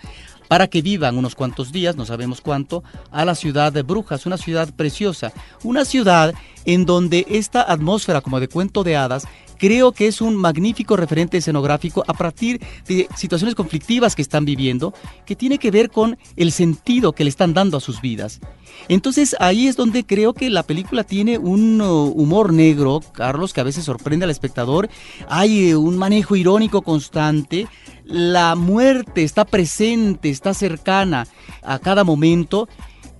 para 0.48 0.66
que 0.66 0.82
vivan 0.82 1.16
unos 1.16 1.36
cuantos 1.36 1.70
días, 1.70 1.94
no 1.94 2.04
sabemos 2.04 2.40
cuánto, 2.40 2.82
a 3.12 3.24
la 3.24 3.36
ciudad 3.36 3.72
de 3.72 3.82
Brujas, 3.82 4.26
una 4.26 4.36
ciudad 4.36 4.74
preciosa, 4.74 5.32
una 5.62 5.84
ciudad 5.84 6.34
en 6.64 6.86
donde 6.86 7.24
esta 7.28 7.62
atmósfera 7.62 8.20
como 8.20 8.40
de 8.40 8.48
cuento 8.48 8.82
de 8.82 8.96
hadas 8.96 9.28
creo 9.60 9.92
que 9.92 10.06
es 10.06 10.22
un 10.22 10.36
magnífico 10.36 10.96
referente 10.96 11.36
escenográfico 11.36 12.02
a 12.08 12.14
partir 12.14 12.60
de 12.88 13.06
situaciones 13.14 13.54
conflictivas 13.54 14.16
que 14.16 14.22
están 14.22 14.46
viviendo, 14.46 14.94
que 15.26 15.36
tiene 15.36 15.58
que 15.58 15.70
ver 15.70 15.90
con 15.90 16.18
el 16.36 16.50
sentido 16.50 17.12
que 17.12 17.24
le 17.24 17.30
están 17.30 17.52
dando 17.52 17.76
a 17.76 17.80
sus 17.80 18.00
vidas. 18.00 18.40
Entonces 18.88 19.36
ahí 19.38 19.68
es 19.68 19.76
donde 19.76 20.04
creo 20.04 20.32
que 20.32 20.48
la 20.48 20.62
película 20.62 21.04
tiene 21.04 21.36
un 21.36 21.80
uh, 21.80 22.06
humor 22.06 22.54
negro, 22.54 23.00
Carlos, 23.12 23.52
que 23.52 23.60
a 23.60 23.64
veces 23.64 23.84
sorprende 23.84 24.24
al 24.24 24.30
espectador. 24.30 24.88
Hay 25.28 25.74
uh, 25.74 25.80
un 25.80 25.98
manejo 25.98 26.36
irónico 26.36 26.80
constante. 26.80 27.68
La 28.04 28.54
muerte 28.54 29.22
está 29.22 29.44
presente, 29.44 30.30
está 30.30 30.54
cercana 30.54 31.26
a 31.62 31.78
cada 31.78 32.02
momento 32.02 32.66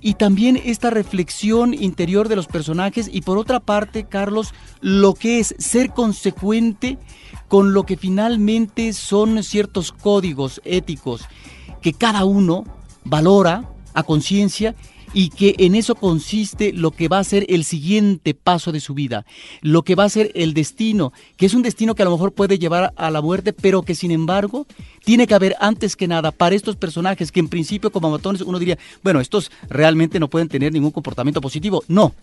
y 0.01 0.15
también 0.15 0.61
esta 0.65 0.91
reflexión 0.91 1.75
interior 1.75 2.29
de 2.29 2.37
los 2.37 2.47
personajes 2.47 3.09
y 3.13 3.21
por 3.21 3.39
otra 3.39 3.61
parte, 3.61 4.05
Carlos, 4.05 4.55
lo 4.81 5.15
que 5.15 5.41
es 5.41 5.55
ser 5.59 5.91
consecuente 5.91 6.99
con 7.49 7.75
lo 7.75 7.85
que 7.85 7.97
finalmente 7.97 8.93
son 8.93 9.43
ciertos 9.43 9.93
códigos 9.93 10.61
éticos 10.65 11.23
que 11.83 11.93
cada 11.93 12.25
uno 12.25 12.65
valora 13.05 13.69
a 13.95 14.03
conciencia 14.03 14.75
y 15.13 15.31
que 15.31 15.55
en 15.59 15.75
eso 15.75 15.95
consiste 15.95 16.73
lo 16.73 16.91
que 16.91 17.09
va 17.09 17.19
a 17.19 17.25
ser 17.25 17.47
el 17.49 17.65
siguiente 17.65 18.35
paso 18.35 18.73
de 18.73 18.81
su 18.81 18.95
vida, 18.95 19.25
lo 19.61 19.83
que 19.83 19.95
va 19.95 20.05
a 20.05 20.09
ser 20.09 20.31
el 20.35 20.55
destino, 20.55 21.13
que 21.37 21.47
es 21.47 21.55
un 21.55 21.63
destino 21.63 21.95
que 21.95 22.03
a 22.03 22.05
lo 22.05 22.13
mejor 22.13 22.33
puede 22.33 22.59
llevar 22.59 22.93
a 22.97 23.11
la 23.11 23.21
muerte, 23.21 23.53
pero 23.53 23.83
que 23.83 23.95
sin 23.95 24.11
embargo 24.11 24.67
tiene 25.05 25.27
que 25.27 25.35
haber 25.35 25.57
antes 25.61 25.97
que 25.97 26.09
nada 26.09 26.31
para 26.31 26.55
estos 26.55 26.77
personajes 26.77 27.33
que 27.33 27.41
en 27.41 27.49
principio 27.49 27.91
como 27.91 28.11
matones 28.11 28.43
uno 28.43 28.59
diría, 28.59 28.79
bueno, 29.03 29.21
estos 29.21 29.51
realmente 29.69 30.21
no 30.21 30.29
pueden 30.29 30.49
tener 30.49 30.73
ningún 30.73 30.91
comportamiento 30.91 31.41
positivo. 31.41 31.83
No, 31.89 32.15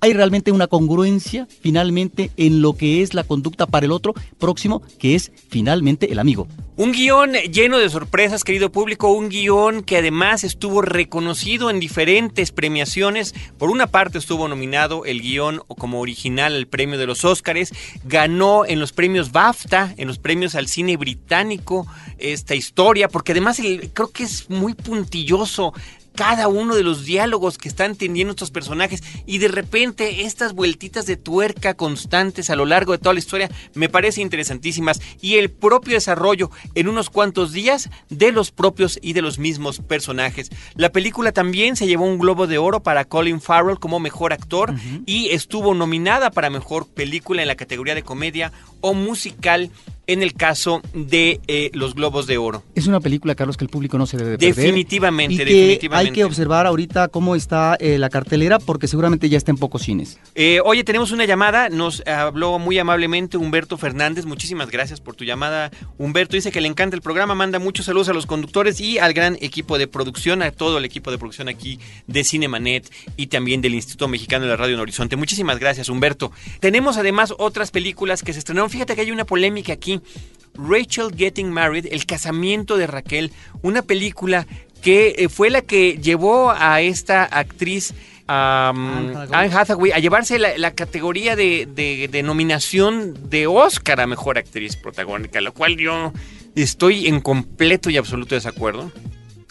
hay 0.00 0.12
realmente 0.12 0.52
una 0.52 0.66
congruencia 0.66 1.46
finalmente 1.60 2.30
en 2.36 2.62
lo 2.62 2.74
que 2.74 3.02
es 3.02 3.14
la 3.14 3.24
conducta 3.24 3.66
para 3.66 3.86
el 3.86 3.92
otro 3.92 4.14
próximo, 4.38 4.82
que 4.98 5.14
es 5.14 5.32
finalmente 5.48 6.12
el 6.12 6.18
amigo. 6.18 6.46
Un 6.78 6.92
guion 6.92 7.32
lleno 7.32 7.78
de 7.78 7.88
sorpresas, 7.88 8.44
querido 8.44 8.70
público, 8.70 9.10
un 9.10 9.30
guion 9.30 9.82
que 9.82 9.96
además 9.96 10.44
estuvo 10.44 10.82
reconocido 10.82 11.70
en 11.70 11.80
diferentes 11.80 12.35
premiaciones. 12.52 13.34
Por 13.58 13.70
una 13.70 13.86
parte 13.86 14.18
estuvo 14.18 14.48
nominado 14.48 15.04
el 15.04 15.22
guion 15.22 15.62
como 15.78 16.00
original 16.00 16.54
al 16.54 16.66
premio 16.66 16.98
de 16.98 17.06
los 17.06 17.24
Óscares, 17.24 17.72
ganó 18.04 18.64
en 18.66 18.80
los 18.80 18.92
premios 18.92 19.32
BAFTA, 19.32 19.94
en 19.96 20.06
los 20.06 20.18
premios 20.18 20.54
al 20.54 20.68
cine 20.68 20.96
británico 20.96 21.86
esta 22.18 22.54
historia, 22.54 23.08
porque 23.08 23.32
además 23.32 23.60
creo 23.92 24.10
que 24.10 24.24
es 24.24 24.48
muy 24.50 24.74
puntilloso 24.74 25.72
cada 26.16 26.48
uno 26.48 26.74
de 26.74 26.82
los 26.82 27.04
diálogos 27.04 27.58
que 27.58 27.68
están 27.68 27.94
teniendo 27.94 28.32
estos 28.32 28.50
personajes. 28.50 29.02
Y 29.26 29.38
de 29.38 29.48
repente 29.48 30.22
estas 30.22 30.54
vueltitas 30.54 31.06
de 31.06 31.16
tuerca 31.16 31.74
constantes 31.74 32.50
a 32.50 32.56
lo 32.56 32.66
largo 32.66 32.92
de 32.92 32.98
toda 32.98 33.12
la 33.12 33.20
historia 33.20 33.50
me 33.74 33.88
parecen 33.88 34.22
interesantísimas. 34.22 35.00
Y 35.20 35.36
el 35.36 35.50
propio 35.50 35.94
desarrollo 35.94 36.50
en 36.74 36.88
unos 36.88 37.10
cuantos 37.10 37.52
días 37.52 37.90
de 38.08 38.32
los 38.32 38.50
propios 38.50 38.98
y 39.00 39.12
de 39.12 39.22
los 39.22 39.38
mismos 39.38 39.78
personajes. 39.78 40.50
La 40.74 40.90
película 40.90 41.32
también 41.32 41.76
se 41.76 41.86
llevó 41.86 42.06
un 42.06 42.18
globo 42.18 42.46
de 42.46 42.58
oro 42.58 42.82
para 42.82 43.04
Colin 43.04 43.40
Farrell 43.40 43.78
como 43.78 44.00
mejor 44.00 44.32
actor 44.32 44.74
y 45.04 45.28
estuvo 45.28 45.74
nominada 45.74 46.30
para 46.30 46.50
mejor 46.50 46.88
película 46.88 47.42
en 47.42 47.48
la 47.48 47.54
categoría 47.54 47.94
de 47.94 48.02
comedia 48.02 48.52
o 48.80 48.94
musical 48.94 49.70
en 50.06 50.22
el 50.22 50.34
caso 50.34 50.82
de 50.94 51.40
eh, 51.48 51.70
los 51.72 51.94
Globos 51.94 52.26
de 52.26 52.38
Oro. 52.38 52.62
Es 52.74 52.86
una 52.86 53.00
película, 53.00 53.34
Carlos, 53.34 53.56
que 53.56 53.64
el 53.64 53.70
público 53.70 53.98
no 53.98 54.06
se 54.06 54.16
debe 54.16 54.38
perder. 54.38 54.54
Definitivamente, 54.54 55.34
y 55.34 55.38
que 55.38 55.44
definitivamente. 55.44 56.08
Hay 56.08 56.14
que 56.14 56.24
observar 56.24 56.66
ahorita 56.66 57.08
cómo 57.08 57.34
está 57.34 57.76
eh, 57.80 57.98
la 57.98 58.08
cartelera 58.08 58.58
porque 58.58 58.86
seguramente 58.86 59.28
ya 59.28 59.36
está 59.36 59.50
en 59.50 59.58
pocos 59.58 59.82
cines. 59.82 60.18
Eh, 60.34 60.60
oye, 60.64 60.84
tenemos 60.84 61.10
una 61.10 61.24
llamada, 61.24 61.68
nos 61.68 62.06
habló 62.06 62.58
muy 62.58 62.78
amablemente 62.78 63.36
Humberto 63.36 63.76
Fernández, 63.76 64.26
muchísimas 64.26 64.70
gracias 64.70 65.00
por 65.00 65.16
tu 65.16 65.24
llamada. 65.24 65.70
Humberto 65.98 66.36
dice 66.36 66.52
que 66.52 66.60
le 66.60 66.68
encanta 66.68 66.96
el 66.96 67.02
programa, 67.02 67.34
manda 67.34 67.58
muchos 67.58 67.86
saludos 67.86 68.08
a 68.08 68.12
los 68.12 68.26
conductores 68.26 68.80
y 68.80 68.98
al 68.98 69.12
gran 69.12 69.36
equipo 69.40 69.78
de 69.78 69.88
producción, 69.88 70.42
a 70.42 70.50
todo 70.50 70.78
el 70.78 70.84
equipo 70.84 71.10
de 71.10 71.18
producción 71.18 71.48
aquí 71.48 71.80
de 72.06 72.24
Cinemanet 72.24 72.90
y 73.16 73.26
también 73.26 73.60
del 73.60 73.74
Instituto 73.74 74.08
Mexicano 74.08 74.44
de 74.44 74.50
la 74.50 74.56
Radio 74.56 74.74
en 74.74 74.80
Horizonte. 74.80 75.16
Muchísimas 75.16 75.58
gracias, 75.58 75.88
Humberto. 75.88 76.30
Tenemos 76.60 76.96
además 76.96 77.34
otras 77.38 77.70
películas 77.70 78.22
que 78.22 78.32
se 78.32 78.38
estrenaron. 78.38 78.70
Fíjate 78.70 78.94
que 78.94 79.00
hay 79.00 79.10
una 79.10 79.24
polémica 79.24 79.72
aquí 79.72 79.95
Rachel 80.54 81.14
Getting 81.16 81.50
Married, 81.50 81.86
El 81.90 82.06
casamiento 82.06 82.76
de 82.76 82.86
Raquel, 82.86 83.32
una 83.62 83.82
película 83.82 84.46
que 84.82 85.14
eh, 85.18 85.28
fue 85.28 85.50
la 85.50 85.62
que 85.62 85.98
llevó 85.98 86.50
a 86.50 86.80
esta 86.80 87.24
actriz 87.24 87.92
um, 88.28 89.16
Anne 89.32 89.50
Hathaway 89.52 89.92
a 89.92 89.98
llevarse 89.98 90.38
la, 90.38 90.70
categoría 90.72 91.36
de, 91.36 91.66
de, 91.66 92.22
nominación 92.22 93.28
de 93.28 93.46
Oscar 93.46 94.00
a 94.00 94.06
Mejor 94.06 94.38
Actriz 94.38 94.76
Protagónica, 94.76 95.40
lo 95.40 95.52
cual 95.52 95.76
yo 95.76 96.12
estoy 96.54 97.06
en 97.06 97.20
completo 97.20 97.90
y 97.90 97.96
absoluto 97.96 98.34
desacuerdo. 98.34 98.90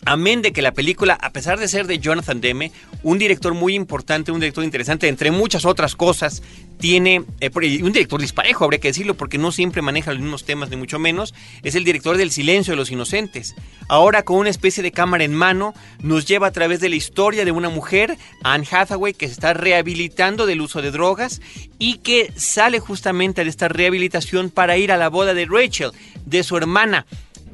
Amén 0.08 0.44
de 0.44 0.54
que 0.54 0.62
la 0.62 0.72
película, 0.72 1.16
a 1.20 1.32
pesar 1.32 1.58
de 1.58 1.68
ser 1.68 1.88
de 1.88 1.98
Jonathan 1.98 2.40
Demme, 2.40 2.72
un 3.02 3.18
director 3.18 3.56
muy 3.56 3.74
importante, 3.74 4.32
un 4.32 4.40
director 4.40 4.64
interesante, 4.64 5.08
entre 5.08 5.32
muchas 5.32 5.66
otras 5.66 5.96
cosas, 5.96 6.44
tiene 6.80 7.24
eh, 7.40 7.50
un 7.82 7.92
director 7.92 8.22
disparejo, 8.22 8.66
habría 8.66 8.80
que 8.80 8.90
decirlo, 8.90 9.16
porque 9.16 9.40
no 9.40 9.52
siempre 9.52 9.82
maneja 9.82 10.14
los 10.14 10.22
mismos 10.22 10.46
temas, 10.46 10.70
ni 10.70 10.76
mucho 10.76 11.00
menos, 11.00 11.34
es 11.64 11.74
el 11.74 11.84
director 11.84 12.18
del 12.18 12.30
Silencio 12.30 12.74
de 12.74 12.78
los 12.78 12.92
Inocentes. 12.92 13.56
Ahora, 13.88 14.22
con 14.22 14.38
una 14.38 14.52
especie 14.52 14.84
de 14.84 14.92
cámara 14.92 15.24
en 15.24 15.34
mano, 15.34 15.74
nos 16.04 16.28
lleva 16.28 16.46
a 16.48 16.52
través 16.52 16.82
de 16.82 16.90
la 16.90 16.98
historia 16.98 17.44
de 17.44 17.52
una 17.52 17.70
mujer, 17.70 18.16
Anne 18.44 18.68
Hathaway, 18.70 19.14
que 19.14 19.26
se 19.26 19.34
está 19.34 19.56
rehabilitando 19.56 20.46
del 20.46 20.62
uso 20.62 20.84
de 20.84 20.92
drogas 20.92 21.42
y 21.80 21.98
que 21.98 22.32
sale 22.36 22.80
justamente 22.80 23.44
de 23.44 23.50
esta 23.50 23.70
rehabilitación 23.70 24.52
para 24.52 24.78
ir 24.78 24.92
a 24.92 24.98
la 24.98 25.10
boda 25.10 25.34
de 25.34 25.48
Rachel, 25.50 25.94
de 26.28 26.44
su 26.44 26.58
hermana 26.58 27.08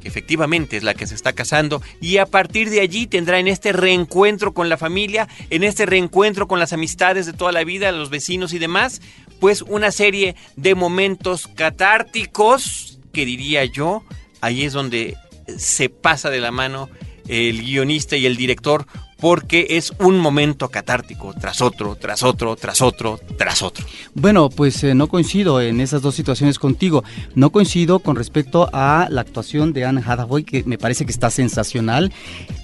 efectivamente 0.04 0.76
es 0.76 0.82
la 0.82 0.94
que 0.94 1.06
se 1.06 1.14
está 1.14 1.32
casando, 1.32 1.82
y 2.00 2.18
a 2.18 2.26
partir 2.26 2.70
de 2.70 2.80
allí 2.80 3.06
tendrá 3.06 3.38
en 3.38 3.48
este 3.48 3.72
reencuentro 3.72 4.52
con 4.52 4.68
la 4.68 4.76
familia, 4.76 5.28
en 5.50 5.64
este 5.64 5.86
reencuentro 5.86 6.48
con 6.48 6.58
las 6.58 6.72
amistades 6.72 7.26
de 7.26 7.32
toda 7.32 7.52
la 7.52 7.64
vida, 7.64 7.92
los 7.92 8.10
vecinos 8.10 8.52
y 8.52 8.58
demás, 8.58 9.00
pues 9.40 9.62
una 9.62 9.90
serie 9.90 10.36
de 10.56 10.74
momentos 10.74 11.48
catárticos, 11.48 12.98
que 13.12 13.26
diría 13.26 13.64
yo, 13.64 14.04
ahí 14.40 14.62
es 14.62 14.72
donde 14.72 15.16
se 15.56 15.88
pasa 15.88 16.30
de 16.30 16.40
la 16.40 16.50
mano 16.50 16.88
el 17.28 17.62
guionista 17.62 18.16
y 18.16 18.26
el 18.26 18.36
director 18.36 18.86
porque 19.22 19.68
es 19.70 19.92
un 20.00 20.18
momento 20.18 20.68
catártico 20.68 21.32
tras 21.40 21.60
otro, 21.60 21.94
tras 21.94 22.24
otro, 22.24 22.56
tras 22.56 22.82
otro, 22.82 23.20
tras 23.38 23.62
otro. 23.62 23.86
Bueno, 24.14 24.50
pues 24.50 24.82
eh, 24.82 24.96
no 24.96 25.06
coincido 25.06 25.60
en 25.60 25.80
esas 25.80 26.02
dos 26.02 26.16
situaciones 26.16 26.58
contigo. 26.58 27.04
No 27.36 27.50
coincido 27.50 28.00
con 28.00 28.16
respecto 28.16 28.68
a 28.72 29.06
la 29.10 29.20
actuación 29.20 29.72
de 29.72 29.84
Anne 29.84 30.02
Hathaway, 30.04 30.42
que 30.42 30.64
me 30.64 30.76
parece 30.76 31.06
que 31.06 31.12
está 31.12 31.30
sensacional. 31.30 32.12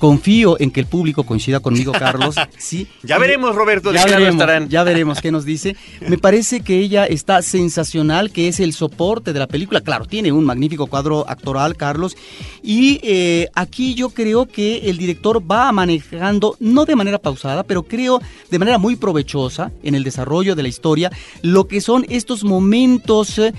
Confío 0.00 0.60
en 0.60 0.72
que 0.72 0.80
el 0.80 0.86
público 0.86 1.22
coincida 1.22 1.60
conmigo, 1.60 1.92
Carlos. 1.92 2.34
Sí. 2.58 2.88
ya 3.04 3.18
veremos, 3.18 3.54
Roberto, 3.54 3.92
ya 3.92 4.04
veremos, 4.04 4.68
Ya 4.68 4.82
veremos 4.82 5.20
qué 5.20 5.30
nos 5.30 5.44
dice. 5.44 5.76
Me 6.00 6.18
parece 6.18 6.60
que 6.60 6.78
ella 6.78 7.06
está 7.06 7.40
sensacional, 7.40 8.32
que 8.32 8.48
es 8.48 8.58
el 8.58 8.72
soporte 8.72 9.32
de 9.32 9.38
la 9.38 9.46
película. 9.46 9.80
Claro, 9.80 10.06
tiene 10.06 10.32
un 10.32 10.44
magnífico 10.44 10.88
cuadro 10.88 11.24
actoral, 11.28 11.76
Carlos. 11.76 12.16
Y 12.64 12.98
eh, 13.04 13.48
aquí 13.54 13.94
yo 13.94 14.10
creo 14.10 14.46
que 14.46 14.90
el 14.90 14.98
director 14.98 15.40
va 15.48 15.70
manejando 15.70 16.47
no 16.61 16.84
de 16.84 16.96
manera 16.96 17.18
pausada, 17.18 17.62
pero 17.62 17.82
creo 17.82 18.20
de 18.50 18.58
manera 18.58 18.78
muy 18.78 18.96
provechosa 18.96 19.72
en 19.82 19.94
el 19.94 20.04
desarrollo 20.04 20.54
de 20.54 20.62
la 20.62 20.68
historia, 20.68 21.11
lo 21.42 21.68
que 21.68 21.80
son 21.80 22.06
estos 22.08 22.44
momentos 22.44 23.38
eh, 23.38 23.52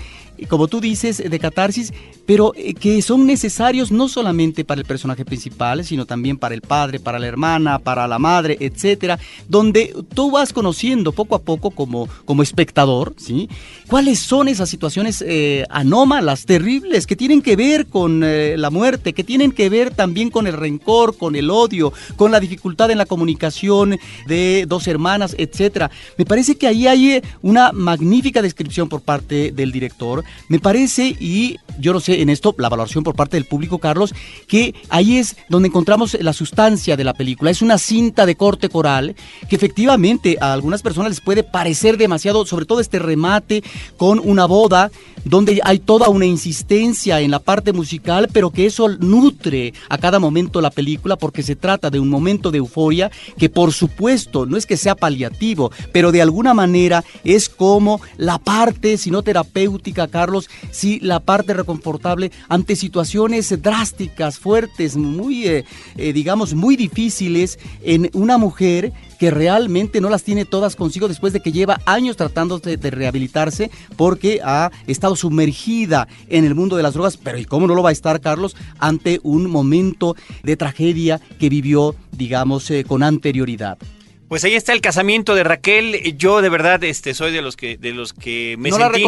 como 0.48 0.68
tú 0.68 0.80
dices, 0.80 1.18
de 1.18 1.38
catarsis, 1.38 1.92
pero 2.30 2.52
eh, 2.54 2.74
que 2.74 3.02
son 3.02 3.26
necesarios 3.26 3.90
no 3.90 4.08
solamente 4.08 4.64
para 4.64 4.80
el 4.80 4.86
personaje 4.86 5.24
principal, 5.24 5.84
sino 5.84 6.06
también 6.06 6.36
para 6.38 6.54
el 6.54 6.60
padre, 6.60 7.00
para 7.00 7.18
la 7.18 7.26
hermana, 7.26 7.80
para 7.80 8.06
la 8.06 8.20
madre, 8.20 8.56
etcétera, 8.60 9.18
donde 9.48 9.92
tú 10.14 10.30
vas 10.30 10.52
conociendo 10.52 11.10
poco 11.10 11.34
a 11.34 11.40
poco 11.40 11.72
como, 11.72 12.08
como 12.24 12.44
espectador, 12.44 13.14
¿sí? 13.16 13.48
¿Cuáles 13.88 14.20
son 14.20 14.46
esas 14.46 14.68
situaciones 14.70 15.24
eh, 15.26 15.64
anómalas, 15.70 16.46
terribles, 16.46 17.04
que 17.04 17.16
tienen 17.16 17.42
que 17.42 17.56
ver 17.56 17.86
con 17.88 18.22
eh, 18.22 18.54
la 18.56 18.70
muerte, 18.70 19.12
que 19.12 19.24
tienen 19.24 19.50
que 19.50 19.68
ver 19.68 19.92
también 19.92 20.30
con 20.30 20.46
el 20.46 20.52
rencor, 20.52 21.16
con 21.16 21.34
el 21.34 21.50
odio, 21.50 21.92
con 22.14 22.30
la 22.30 22.38
dificultad 22.38 22.92
en 22.92 22.98
la 22.98 23.06
comunicación 23.06 23.98
de 24.28 24.66
dos 24.68 24.86
hermanas, 24.86 25.34
etcétera? 25.36 25.90
Me 26.16 26.24
parece 26.24 26.54
que 26.54 26.68
ahí 26.68 26.86
hay 26.86 27.22
una 27.42 27.72
magnífica 27.72 28.40
descripción 28.40 28.88
por 28.88 29.00
parte 29.00 29.50
del 29.50 29.72
director 29.72 30.22
me 30.48 30.58
parece, 30.58 31.16
y 31.20 31.56
yo 31.78 31.92
no 31.92 32.00
sé 32.00 32.19
en 32.22 32.30
esto, 32.30 32.54
la 32.58 32.68
valoración 32.68 33.04
por 33.04 33.14
parte 33.14 33.36
del 33.36 33.44
público, 33.44 33.78
Carlos, 33.78 34.14
que 34.46 34.74
ahí 34.88 35.18
es 35.18 35.36
donde 35.48 35.68
encontramos 35.68 36.16
la 36.20 36.32
sustancia 36.32 36.96
de 36.96 37.04
la 37.04 37.14
película. 37.14 37.50
Es 37.50 37.62
una 37.62 37.78
cinta 37.78 38.26
de 38.26 38.36
corte 38.36 38.68
coral 38.68 39.14
que 39.48 39.56
efectivamente 39.56 40.36
a 40.40 40.52
algunas 40.52 40.82
personas 40.82 41.10
les 41.10 41.20
puede 41.20 41.42
parecer 41.42 41.96
demasiado, 41.96 42.44
sobre 42.46 42.66
todo 42.66 42.80
este 42.80 42.98
remate 42.98 43.62
con 43.96 44.18
una 44.18 44.46
boda 44.46 44.90
donde 45.24 45.60
hay 45.64 45.78
toda 45.78 46.08
una 46.08 46.24
insistencia 46.24 47.20
en 47.20 47.30
la 47.30 47.40
parte 47.40 47.72
musical, 47.72 48.28
pero 48.32 48.50
que 48.50 48.66
eso 48.66 48.88
nutre 48.88 49.74
a 49.88 49.98
cada 49.98 50.18
momento 50.18 50.60
la 50.60 50.70
película 50.70 51.16
porque 51.16 51.42
se 51.42 51.56
trata 51.56 51.90
de 51.90 52.00
un 52.00 52.08
momento 52.08 52.50
de 52.50 52.58
euforia 52.58 53.10
que 53.36 53.48
por 53.48 53.72
supuesto 53.72 54.46
no 54.46 54.56
es 54.56 54.66
que 54.66 54.76
sea 54.76 54.94
paliativo, 54.94 55.70
pero 55.92 56.12
de 56.12 56.22
alguna 56.22 56.54
manera 56.54 57.04
es 57.24 57.48
como 57.48 58.00
la 58.16 58.38
parte, 58.38 58.96
si 58.96 59.10
no 59.10 59.22
terapéutica, 59.22 60.08
Carlos, 60.08 60.48
si 60.70 61.00
la 61.00 61.20
parte 61.20 61.52
ante 62.48 62.76
situaciones 62.76 63.62
drásticas, 63.62 64.38
fuertes, 64.38 64.96
muy, 64.96 65.46
eh, 65.46 65.64
eh, 65.96 66.12
digamos, 66.12 66.54
muy 66.54 66.76
difíciles 66.76 67.58
en 67.82 68.10
una 68.14 68.38
mujer 68.38 68.92
que 69.18 69.30
realmente 69.30 70.00
no 70.00 70.08
las 70.08 70.22
tiene 70.22 70.46
todas 70.46 70.76
consigo 70.76 71.06
después 71.06 71.32
de 71.32 71.40
que 71.40 71.52
lleva 71.52 71.80
años 71.84 72.16
tratando 72.16 72.58
de, 72.58 72.76
rehabilitarse 72.90 73.70
porque 73.96 74.40
ha 74.42 74.70
estado 74.86 75.14
sumergida 75.14 76.08
en 76.28 76.44
el 76.44 76.54
mundo 76.54 76.76
de 76.76 76.82
las 76.82 76.94
drogas, 76.94 77.18
pero 77.18 77.38
¿y 77.38 77.44
cómo 77.44 77.66
no 77.66 77.74
lo 77.74 77.82
va 77.82 77.90
a 77.90 77.92
estar 77.92 78.20
Carlos 78.20 78.56
ante 78.78 79.20
un 79.22 79.50
momento 79.50 80.16
de 80.42 80.56
tragedia 80.56 81.20
que 81.38 81.50
vivió, 81.50 81.94
digamos, 82.12 82.70
eh, 82.70 82.84
con 82.84 83.02
anterioridad? 83.02 83.78
Pues 84.30 84.44
ahí 84.44 84.54
está 84.54 84.72
el 84.72 84.80
casamiento 84.80 85.34
de 85.34 85.42
Raquel. 85.42 86.16
Yo 86.16 86.40
de 86.40 86.48
verdad 86.48 86.84
este 86.84 87.14
soy 87.14 87.32
de 87.32 87.42
los 87.42 87.56
que 87.56 87.76
de 87.76 87.90
los 87.90 88.12
que 88.12 88.54
me 88.60 88.70
sentí 88.70 89.04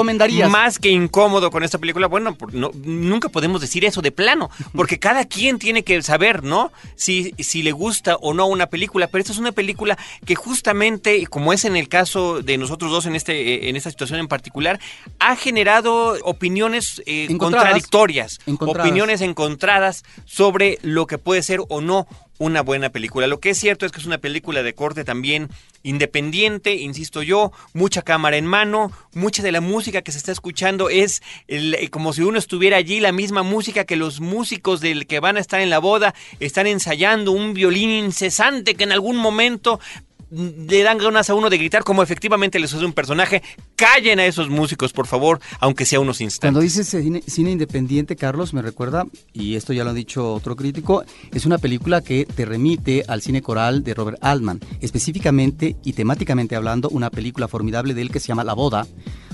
más 0.51 0.81
que 0.81 0.89
incómodo 0.89 1.53
con 1.53 1.63
esta 1.63 1.79
película. 1.79 2.09
Bueno, 2.09 2.37
nunca 2.51 3.29
podemos 3.29 3.61
decir 3.61 3.85
eso 3.85 4.03
de 4.03 4.11
plano, 4.11 4.51
porque 4.75 4.99
cada 4.99 5.25
quien 5.25 5.61
tiene 5.61 5.85
que 5.85 6.03
saber, 6.03 6.43
¿no? 6.43 6.73
Si 6.97 7.37
si 7.39 7.63
le 7.63 7.71
gusta 7.71 8.17
o 8.17 8.35
no 8.35 8.47
una 8.47 8.67
película, 8.67 9.07
pero 9.07 9.21
esta 9.21 9.33
es 9.33 9.39
una 9.39 9.53
película 9.53 9.97
que 10.27 10.35
justamente 10.35 11.25
como 11.29 11.53
es 11.53 11.65
en 11.67 11.77
el 11.77 11.89
caso 11.89 12.43
de 12.43 12.59
nosotros 12.59 12.91
dos 12.91 13.07
en 13.07 13.15
este 13.15 13.69
en 13.69 13.77
esta 13.77 13.91
situación 13.91 14.19
en 14.19 14.27
particular, 14.27 14.81
ha 15.21 15.37
generado 15.37 16.19
opiniones 16.25 17.01
eh, 17.07 17.29
contradictorias, 17.39 18.41
opiniones 18.59 19.21
encontradas 19.21 20.03
sobre 20.25 20.81
lo 20.83 21.07
que 21.07 21.19
puede 21.19 21.45
ser 21.45 21.61
o 21.69 21.81
no 21.81 22.09
una 22.43 22.61
buena 22.61 22.91
película. 22.91 23.29
Lo 23.29 23.39
que 23.39 23.51
es 23.51 23.59
cierto 23.59 23.87
es 23.87 23.93
que 23.93 24.01
es 24.01 24.07
una 24.07 24.19
película 24.19 24.65
de 24.65 24.75
corte 24.75 25.05
también 25.05 25.49
independiente, 25.85 26.75
insisto 26.75 27.23
yo, 27.23 27.53
mucha 27.73 28.03
cámara 28.03 28.37
en 28.37 28.47
mano, 28.47 28.91
mucha 29.15 29.43
de 29.43 29.53
la 29.53 29.61
música 29.61 30.03
que 30.03 30.11
se 30.11 30.19
está 30.19 30.33
escuchando 30.33 30.91
es 30.91 31.23
eh, 31.47 31.89
como 31.91 32.13
si 32.13 32.23
uno 32.23 32.39
estuviera 32.39 32.77
allí, 32.77 32.99
la 32.99 33.13
misma 33.13 33.45
música 33.45 33.85
que 33.85 33.97
los 33.97 34.21
músicos 34.21 34.81
del 34.81 35.07
que 35.07 35.21
van 35.21 35.37
a 35.37 35.41
estar 35.41 35.61
en 35.61 35.71
la 35.71 35.79
boda 35.79 36.15
están 36.41 36.67
ensayando, 36.67 37.31
un 37.31 37.55
violín 37.55 37.91
incesante 37.91 38.75
que 38.75 38.85
en 38.85 38.93
algún 38.93 39.17
momento 39.17 39.79
le 40.33 40.83
dan 40.83 40.99
ganas 40.99 41.29
a 41.29 41.35
uno 41.35 41.51
de 41.51 41.59
gritar 41.59 41.85
como 41.85 42.03
efectivamente 42.03 42.59
les 42.59 42.73
hace 42.73 42.85
un 42.85 42.93
personaje. 42.93 43.43
Callen 43.77 44.19
a 44.19 44.27
esos 44.27 44.49
músicos, 44.49 44.93
por 44.93 45.07
favor, 45.07 45.41
aunque 45.61 45.85
sea 45.85 46.01
unos 46.01 46.21
instantes. 46.21 46.41
Cuando 46.41 46.61
dices 46.61 46.89
cine, 46.89 47.51
independiente, 47.51 48.17
Carlos, 48.17 48.55
me 48.55 48.63
recuerda, 48.63 49.07
y 49.33 49.57
esto 49.57 49.73
ya 49.73 49.85
lo 49.85 49.91
ha 49.91 49.95
dicho 49.95 50.33
otro 50.33 50.57
crítico, 50.57 51.05
es 51.33 51.45
una 51.45 51.59
película 51.59 52.01
que 52.01 52.25
te 52.25 52.45
remite 52.45 53.05
al 53.09 53.21
cine 53.21 53.43
coral 53.43 53.85
de 53.85 53.95
Robert 53.95 54.19
Altman, 54.23 54.61
específicamente 54.81 55.77
y 55.85 55.93
temáticamente 55.93 56.57
hablando, 56.57 56.89
una 56.89 57.11
película 57.11 57.49
formidable 57.49 57.95
de 57.95 58.03
él 58.03 58.11
que 58.11 58.21
se 58.21 58.29
llama 58.29 58.45
La 58.45 58.55
Boda, 58.55 58.87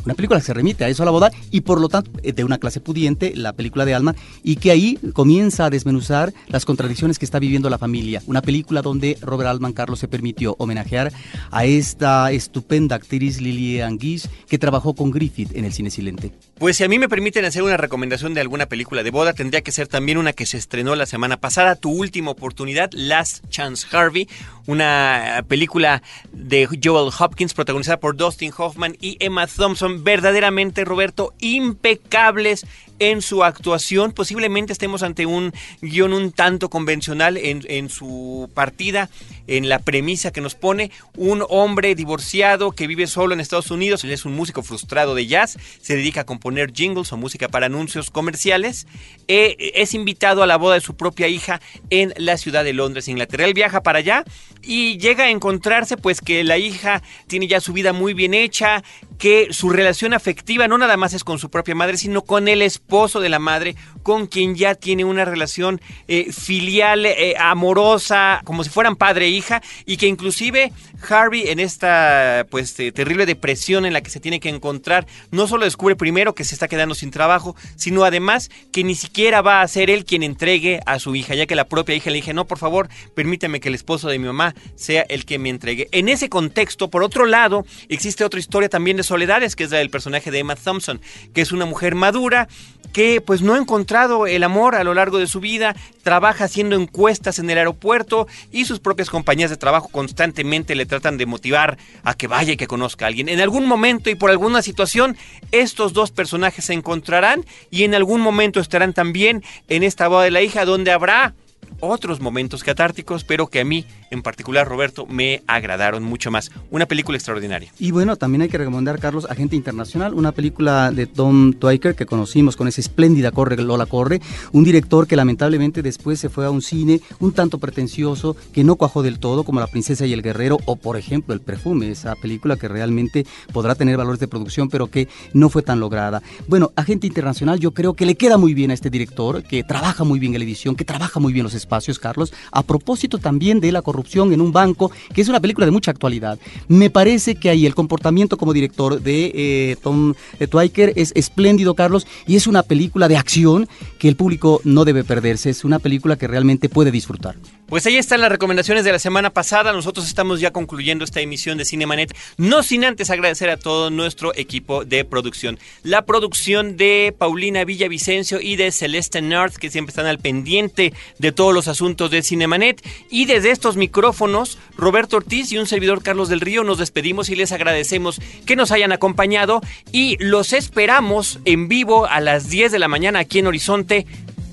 una 0.09 0.15
película 0.15 0.41
que 0.41 0.47
se 0.47 0.55
remite 0.55 0.85
a 0.85 0.89
eso 0.89 1.03
a 1.03 1.05
la 1.05 1.13
boda 1.13 1.31
y 1.51 1.61
por 1.61 1.83
lo 1.83 1.91
tanto 1.91 2.11
eh, 2.23 2.33
de 2.33 2.43
una 2.43 2.57
clase 2.57 2.81
pudiente, 2.81 3.35
la 3.37 3.53
película 3.53 3.85
de 3.85 3.93
Alma, 3.93 4.17
y 4.43 4.57
que 4.57 4.71
ahí 4.71 4.99
comienza 5.13 5.67
a 5.67 5.71
desmenuzar 5.71 6.33
las 6.47 6.65
contradicciones 6.65 7.19
que 7.19 7.27
está 7.27 7.39
viviendo 7.39 7.69
la 7.69 7.77
familia. 7.77 8.23
Una 8.27 8.41
película 8.41 8.81
donde 8.81 9.19
Robert 9.21 9.51
Altman 9.51 9.75
Carlos 9.75 9.99
se 9.99 10.09
permitió 10.09 10.57
homenajear 10.59 11.13
a 11.51 11.67
esta 11.67 12.33
estupenda 12.33 12.97
actriz 12.97 13.43
Lillian 13.43 13.99
Gish 13.99 14.29
que 14.49 14.59
trabajó 14.59 14.95
con 14.95 15.11
Griffith 15.11 15.55
en 15.55 15.67
el 15.67 15.75
cine 15.75 15.91
silente. 15.91 16.33
Pues 16.59 16.77
si 16.77 16.83
a 16.83 16.89
mí 16.89 16.99
me 16.99 17.09
permiten 17.09 17.45
hacer 17.45 17.63
una 17.63 17.77
recomendación 17.77 18.35
de 18.35 18.41
alguna 18.41 18.67
película 18.67 19.05
de 19.05 19.13
boda, 19.13 19.33
tendría 19.33 19.61
que 19.61 19.71
ser 19.71 19.87
también 19.87 20.19
una 20.19 20.33
que 20.33 20.45
se 20.45 20.57
estrenó 20.57 20.97
la 20.97 21.07
semana 21.07 21.37
pasada, 21.37 21.77
Tu 21.77 21.89
última 21.89 22.33
oportunidad, 22.33 22.91
Last 22.93 23.49
Chance 23.49 23.87
Harvey, 23.93 24.29
una 24.67 25.45
película 25.47 26.03
de 26.33 26.67
Joel 26.83 27.13
Hopkins 27.17 27.55
protagonizada 27.55 28.01
por 28.01 28.17
Dustin 28.17 28.53
Hoffman 28.57 28.97
y 29.01 29.17
Emma 29.21 29.47
Thompson, 29.47 30.03
verdaderamente 30.03 30.85
Roberto 30.85 31.33
impecables 31.39 32.67
en 32.99 33.23
su 33.23 33.45
actuación. 33.45 34.13
Posiblemente 34.13 34.73
estemos 34.73 35.03
ante 35.03 35.27
un 35.27 35.53
guion 35.81 36.13
un 36.13 36.33
tanto 36.33 36.71
convencional 36.71 37.37
en, 37.37 37.65
en, 37.69 37.89
su 37.89 38.51
partida, 38.55 39.11
en 39.47 39.69
la 39.69 39.79
premisa 39.79 40.33
que 40.33 40.41
nos 40.41 40.55
pone. 40.55 40.91
Un 41.17 41.45
hombre 41.49 41.95
divorciado 41.95 42.73
que 42.73 42.87
vive 42.87 43.07
solo 43.07 43.35
en 43.35 43.41
Estados 43.41 43.71
Unidos, 43.71 44.05
él 44.05 44.13
es 44.13 44.25
un 44.25 44.35
músico 44.35 44.63
frustrado 44.63 45.15
de 45.15 45.27
jazz, 45.27 45.57
se 45.81 45.97
dedica 45.97 46.23
a 46.23 46.27
componer 46.27 46.73
jingles 46.73 47.13
o 47.13 47.17
música 47.17 47.49
para 47.49 47.67
anuncios 47.67 48.11
comerciales. 48.11 48.87
Eh, 49.29 49.73
es 49.75 49.95
invitado 49.95 50.43
a 50.43 50.47
la 50.47 50.57
boda 50.57 50.75
de 50.75 50.81
su 50.81 50.97
propia 50.97 51.29
hija 51.29 51.61
en 51.91 52.13
la 52.17 52.37
ciudad 52.37 52.65
de 52.65 52.73
Londres, 52.73 53.09
Inglaterra. 53.09 53.45
Él 53.45 53.55
viaja 53.55 53.83
para 53.83 53.99
allá 53.99 54.25
y 54.63 54.99
llega 54.99 55.25
a 55.25 55.31
encontrarse 55.31 55.97
pues 55.97 56.21
que 56.21 56.45
la 56.45 56.59
hija 56.59 57.03
tiene 57.27 57.47
ya 57.47 57.61
su 57.61 57.73
vida 57.73 57.93
muy 57.93 58.15
bien 58.15 58.35
hecha, 58.35 58.83
que 59.19 59.49
su 59.51 59.71
relación 59.71 60.15
afectiva 60.15 60.69
no 60.69 60.79
nada 60.79 60.97
más 60.97 61.13
es 61.13 61.25
con 61.25 61.39
su 61.39 61.51
propia 61.51 61.75
madre, 61.75 61.97
sino 61.97 62.23
con 62.23 62.49
el 62.49 62.63
esposo 62.63 62.88
esposo 62.89 63.21
de 63.21 63.29
la 63.29 63.39
madre 63.39 63.77
con 64.03 64.27
quien 64.27 64.55
ya 64.55 64.75
tiene 64.75 65.05
una 65.05 65.27
relación 65.27 65.83
eh, 66.07 66.33
filial, 66.33 67.05
eh, 67.05 67.35
amorosa, 67.39 68.41
como 68.45 68.65
si 68.65 68.71
fueran 68.71 68.97
padre 68.97 69.27
e 69.27 69.29
hija, 69.29 69.61
y 69.85 69.99
que 69.99 70.07
inclusive 70.07 70.73
Harvey 71.07 71.49
en 71.49 71.61
esta 71.61 72.47
pues 72.51 72.75
terrible 72.75 73.27
depresión 73.27 73.85
en 73.85 73.93
la 73.93 74.01
que 74.01 74.09
se 74.09 74.21
tiene 74.21 74.41
que 74.41 74.49
encontrar, 74.49 75.07
no 75.31 75.47
solo 75.47 75.67
descubre 75.67 75.97
primero 75.97 76.35
que 76.35 76.45
se 76.45 76.55
está 76.55 76.67
quedando 76.67 76.95
sin 76.95 77.11
trabajo, 77.11 77.55
sino 77.77 78.05
además 78.05 78.49
que 78.73 78.85
ni 78.85 78.95
siquiera 78.95 79.43
va 79.43 79.61
a 79.61 79.69
ser 79.69 79.91
él 79.91 80.07
quien 80.07 80.23
entregue 80.23 80.81
a 80.87 80.99
su 80.99 81.15
hija, 81.15 81.35
ya 81.35 81.45
que 81.45 81.55
la 81.55 81.69
propia 81.69 81.95
hija 81.95 82.09
le 82.09 82.17
dije, 82.17 82.33
no, 82.33 82.47
por 82.47 82.57
favor, 82.57 82.89
permíteme 83.15 83.61
que 83.61 83.69
el 83.69 83.75
esposo 83.75 84.09
de 84.09 84.19
mi 84.19 84.25
mamá 84.25 84.55
sea 84.77 85.03
el 85.03 85.27
que 85.27 85.39
me 85.39 85.51
entregue. 85.51 85.89
En 85.93 86.09
ese 86.09 86.31
contexto, 86.31 86.89
por 86.89 87.03
otro 87.03 87.27
lado, 87.27 87.67
existe 87.91 88.25
otra 88.25 88.41
historia 88.41 88.71
también 88.71 88.97
de 88.97 89.03
soledades, 89.03 89.57
que 89.57 89.65
es 89.65 89.71
la 89.71 89.79
del 89.79 89.91
personaje 89.91 90.31
de 90.31 90.39
Emma 90.39 90.57
Thompson, 90.57 91.03
que 91.35 91.43
es 91.43 91.53
una 91.53 91.67
mujer 91.67 91.95
madura 91.95 92.49
que 92.93 93.21
pues 93.21 93.43
no 93.43 93.55
ha 93.55 93.59
encontrado 93.59 94.27
el 94.27 94.43
amor 94.43 94.75
a 94.75 94.85
lo 94.85 94.95
largo 94.95 95.19
de 95.19 95.27
su 95.27 95.41
vida, 95.41 95.77
trabaja 96.03 96.45
haciendo 96.45 96.77
encuestas 96.77 97.39
en 97.39 97.51
el 97.51 97.59
aeropuerto 97.59 98.27
y 98.51 98.65
sus 98.65 98.81
propias 98.81 99.11
compañías 99.11 99.51
de 99.51 99.57
trabajo 99.57 99.89
constantemente 99.89 100.75
le 100.75 100.87
tratan 100.87 101.19
de 101.19 101.27
motivar 101.27 101.79
a 102.03 102.15
que 102.15 102.27
vaya 102.27 102.55
y 102.55 102.57
que 102.57 102.67
conozca 102.67 103.05
a 103.05 103.09
alguien. 103.09 103.29
En 103.29 103.41
algún 103.41 103.67
momento 103.67 104.11
y 104.11 104.15
por 104.15 104.31
alguna 104.31 104.63
situación, 104.63 105.17
estos 105.53 105.93
dos 105.93 106.11
personajes 106.11 106.65
se 106.65 106.73
encontrarán 106.73 107.45
y 107.71 107.85
en 107.85 107.95
algún 107.95 108.21
momento 108.21 108.61
estarán 108.61 108.95
también 108.95 109.45
en 109.69 109.83
esta 109.83 110.09
boda 110.09 110.25
de 110.25 110.31
la 110.31 110.43
hija 110.43 110.65
donde 110.65 110.91
habrá 110.91 111.35
otros 111.81 112.21
momentos 112.21 112.63
catárticos, 112.65 113.25
pero 113.25 113.47
que 113.47 113.61
a 113.61 113.65
mí 113.65 113.85
en 114.11 114.23
particular, 114.23 114.67
Roberto, 114.67 115.07
me 115.07 115.43
agradaron 115.47 116.03
mucho 116.03 116.31
más. 116.31 116.51
Una 116.71 116.87
película 116.87 117.17
extraordinaria. 117.17 117.71
Y 117.79 117.91
bueno, 117.91 118.17
también 118.17 118.43
hay 118.43 118.49
que 118.49 118.59
recomendar, 118.59 118.99
Carlos, 118.99 119.27
Agente 119.29 119.57
Internacional, 119.57 120.15
una 120.15 120.33
película 120.33 120.91
de 120.91 121.07
Tom 121.07 121.53
Twyker 121.53 121.95
que 121.95 122.07
conocimos 122.07 122.57
con 122.57 122.69
esa 122.69 122.81
espléndida 122.81 123.31
Corre, 123.33 123.57
Lola 123.57 123.87
Corre, 123.87 124.21
un 124.53 124.65
director 124.65 125.07
que 125.07 125.17
lamentablemente 125.17 125.83
después 125.83 126.19
se 126.19 126.29
fue 126.29 126.47
a 126.47 126.51
un 126.51 126.63
cine 126.63 127.01
un 127.21 127.33
tanto 127.33 127.59
pretencioso, 127.59 128.37
que 128.53 128.65
no 128.65 128.77
cuajó 128.77 129.03
del 129.03 129.19
todo, 129.19 129.45
como 129.45 129.61
La 129.61 129.67
Princesa 129.67 130.07
y 130.07 130.13
el 130.13 130.23
Guerrero, 130.23 130.59
o 130.65 130.77
por 130.77 130.97
ejemplo 130.97 131.35
El 131.35 131.41
Perfume, 131.41 131.91
esa 131.91 132.15
película 132.17 132.57
que 132.57 132.69
realmente 132.69 133.27
podrá 133.53 133.75
tener 133.75 133.97
valores 133.97 134.21
de 134.21 134.29
producción, 134.29 134.69
pero 134.69 134.89
que 134.89 135.09
no 135.33 135.51
fue 135.51 135.63
tan 135.63 135.81
lograda. 135.81 136.23
Bueno, 136.47 136.73
Agente 136.77 137.07
Internacional 137.07 137.61
yo 137.61 137.73
creo 137.73 137.95
que 137.95 138.07
le 138.07 138.15
queda 138.15 138.39
muy 138.39 138.55
bien 138.55 138.71
a 138.71 138.75
este 138.75 138.91
director, 138.91 139.43
que 139.43 139.65
trabaja 139.65 140.05
muy 140.05 140.19
bien 140.19 140.35
en 140.35 140.41
la 140.41 140.45
edición, 140.45 140.77
que 140.77 140.85
trabaja 140.85 141.21
muy 141.21 141.33
bien 141.33 141.45
los 141.45 141.55
espacios, 141.59 141.99
Carlos, 141.99 142.33
a 142.51 142.63
propósito 142.63 143.19
también 143.19 143.61
de 143.61 143.73
la 143.73 143.83
corrupción 143.83 144.33
en 144.33 144.41
un 144.41 144.53
banco, 144.53 144.91
que 145.13 145.21
es 145.21 145.29
una 145.29 145.41
película 145.41 145.67
de 145.67 145.73
mucha 145.73 145.91
actualidad. 145.91 146.39
Me 146.69 146.91
parece 146.91 147.35
que 147.35 147.51
ahí 147.51 147.67
el 147.67 147.75
comportamiento 147.75 148.37
como 148.37 148.53
director 148.53 149.01
de 149.01 149.33
eh, 149.35 149.77
Tom 149.83 150.15
Twyker 150.51 150.93
es 150.97 151.13
espléndido, 151.15 151.75
Carlos, 151.75 152.07
y 152.27 152.37
es 152.37 152.47
una 152.47 152.63
película 152.63 153.09
de 153.09 153.17
acción 153.17 153.69
que 153.99 154.09
el 154.09 154.17
público 154.17 154.61
no 154.65 154.85
debe 154.85 155.05
perderse. 155.05 155.51
Es 155.51 155.65
una 155.65 155.79
película 155.79 156.17
que 156.17 156.27
realmente 156.27 156.69
puede 156.69 156.91
disfrutar. 156.91 157.37
Pues 157.69 157.85
ahí 157.85 157.99
están 157.99 158.23
las 158.23 158.33
recomendaciones 158.33 158.83
de 158.85 158.93
la 158.93 158.99
semana 158.99 159.29
pasada. 159.29 159.75
Nosotros 159.75 160.07
estamos 160.07 160.41
ya 160.41 160.53
concluyendo 160.53 161.05
esta 161.05 161.21
emisión 161.21 161.59
de 161.59 161.67
Cinemanet, 161.67 162.17
no 162.39 162.63
sin 162.63 162.83
antes 162.83 163.11
agradecer 163.11 163.51
a 163.51 163.59
todo 163.59 163.91
nuestro 163.91 164.35
equipo 164.35 164.87
de 164.87 165.05
producción. 165.05 165.59
La 165.83 166.07
producción 166.07 166.79
de 166.79 167.15
Paulina 167.17 167.67
Villavicencio 167.67 168.41
y 168.41 168.57
de 168.57 168.73
Celeste 168.73 169.21
North, 169.21 169.57
que 169.57 169.69
siempre 169.69 169.91
están 169.91 170.07
al 170.07 170.19
pendiente 170.19 170.95
de 171.19 171.31
todos 171.31 171.53
los 171.53 171.69
asuntos 171.69 172.11
de 172.11 172.23
Cinemanet. 172.23 172.83
Y 173.11 173.27
desde 173.27 173.51
estos 173.51 173.77
micrófonos, 173.77 174.59
Roberto 174.75 175.19
Ortiz 175.19 175.53
y 175.53 175.59
un 175.59 175.67
servidor 175.67 176.03
Carlos 176.03 176.31
del 176.31 176.41
Río 176.41 176.65
nos 176.65 176.79
despedimos 176.79 177.29
y 177.29 177.37
les 177.37 177.53
agradecemos 177.53 178.19
que 178.47 178.57
nos 178.57 178.73
hayan 178.73 178.93
acompañado 178.93 179.61
y 179.93 180.17
los 180.25 180.55
esperamos 180.55 181.39
en 181.45 181.69
vivo 181.69 182.07
a 182.07 182.21
las 182.21 182.49
10 182.49 182.73
de 182.73 182.79
la 182.79 182.89
mañana 182.89 183.19
aquí 183.19 183.41
en 183.41 183.47
Horizonte 183.47 184.07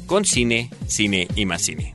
con 0.06 0.26
Cine, 0.26 0.70
Cine 0.88 1.30
y 1.38 1.46
más 1.46 1.62
Cine. 1.62 1.95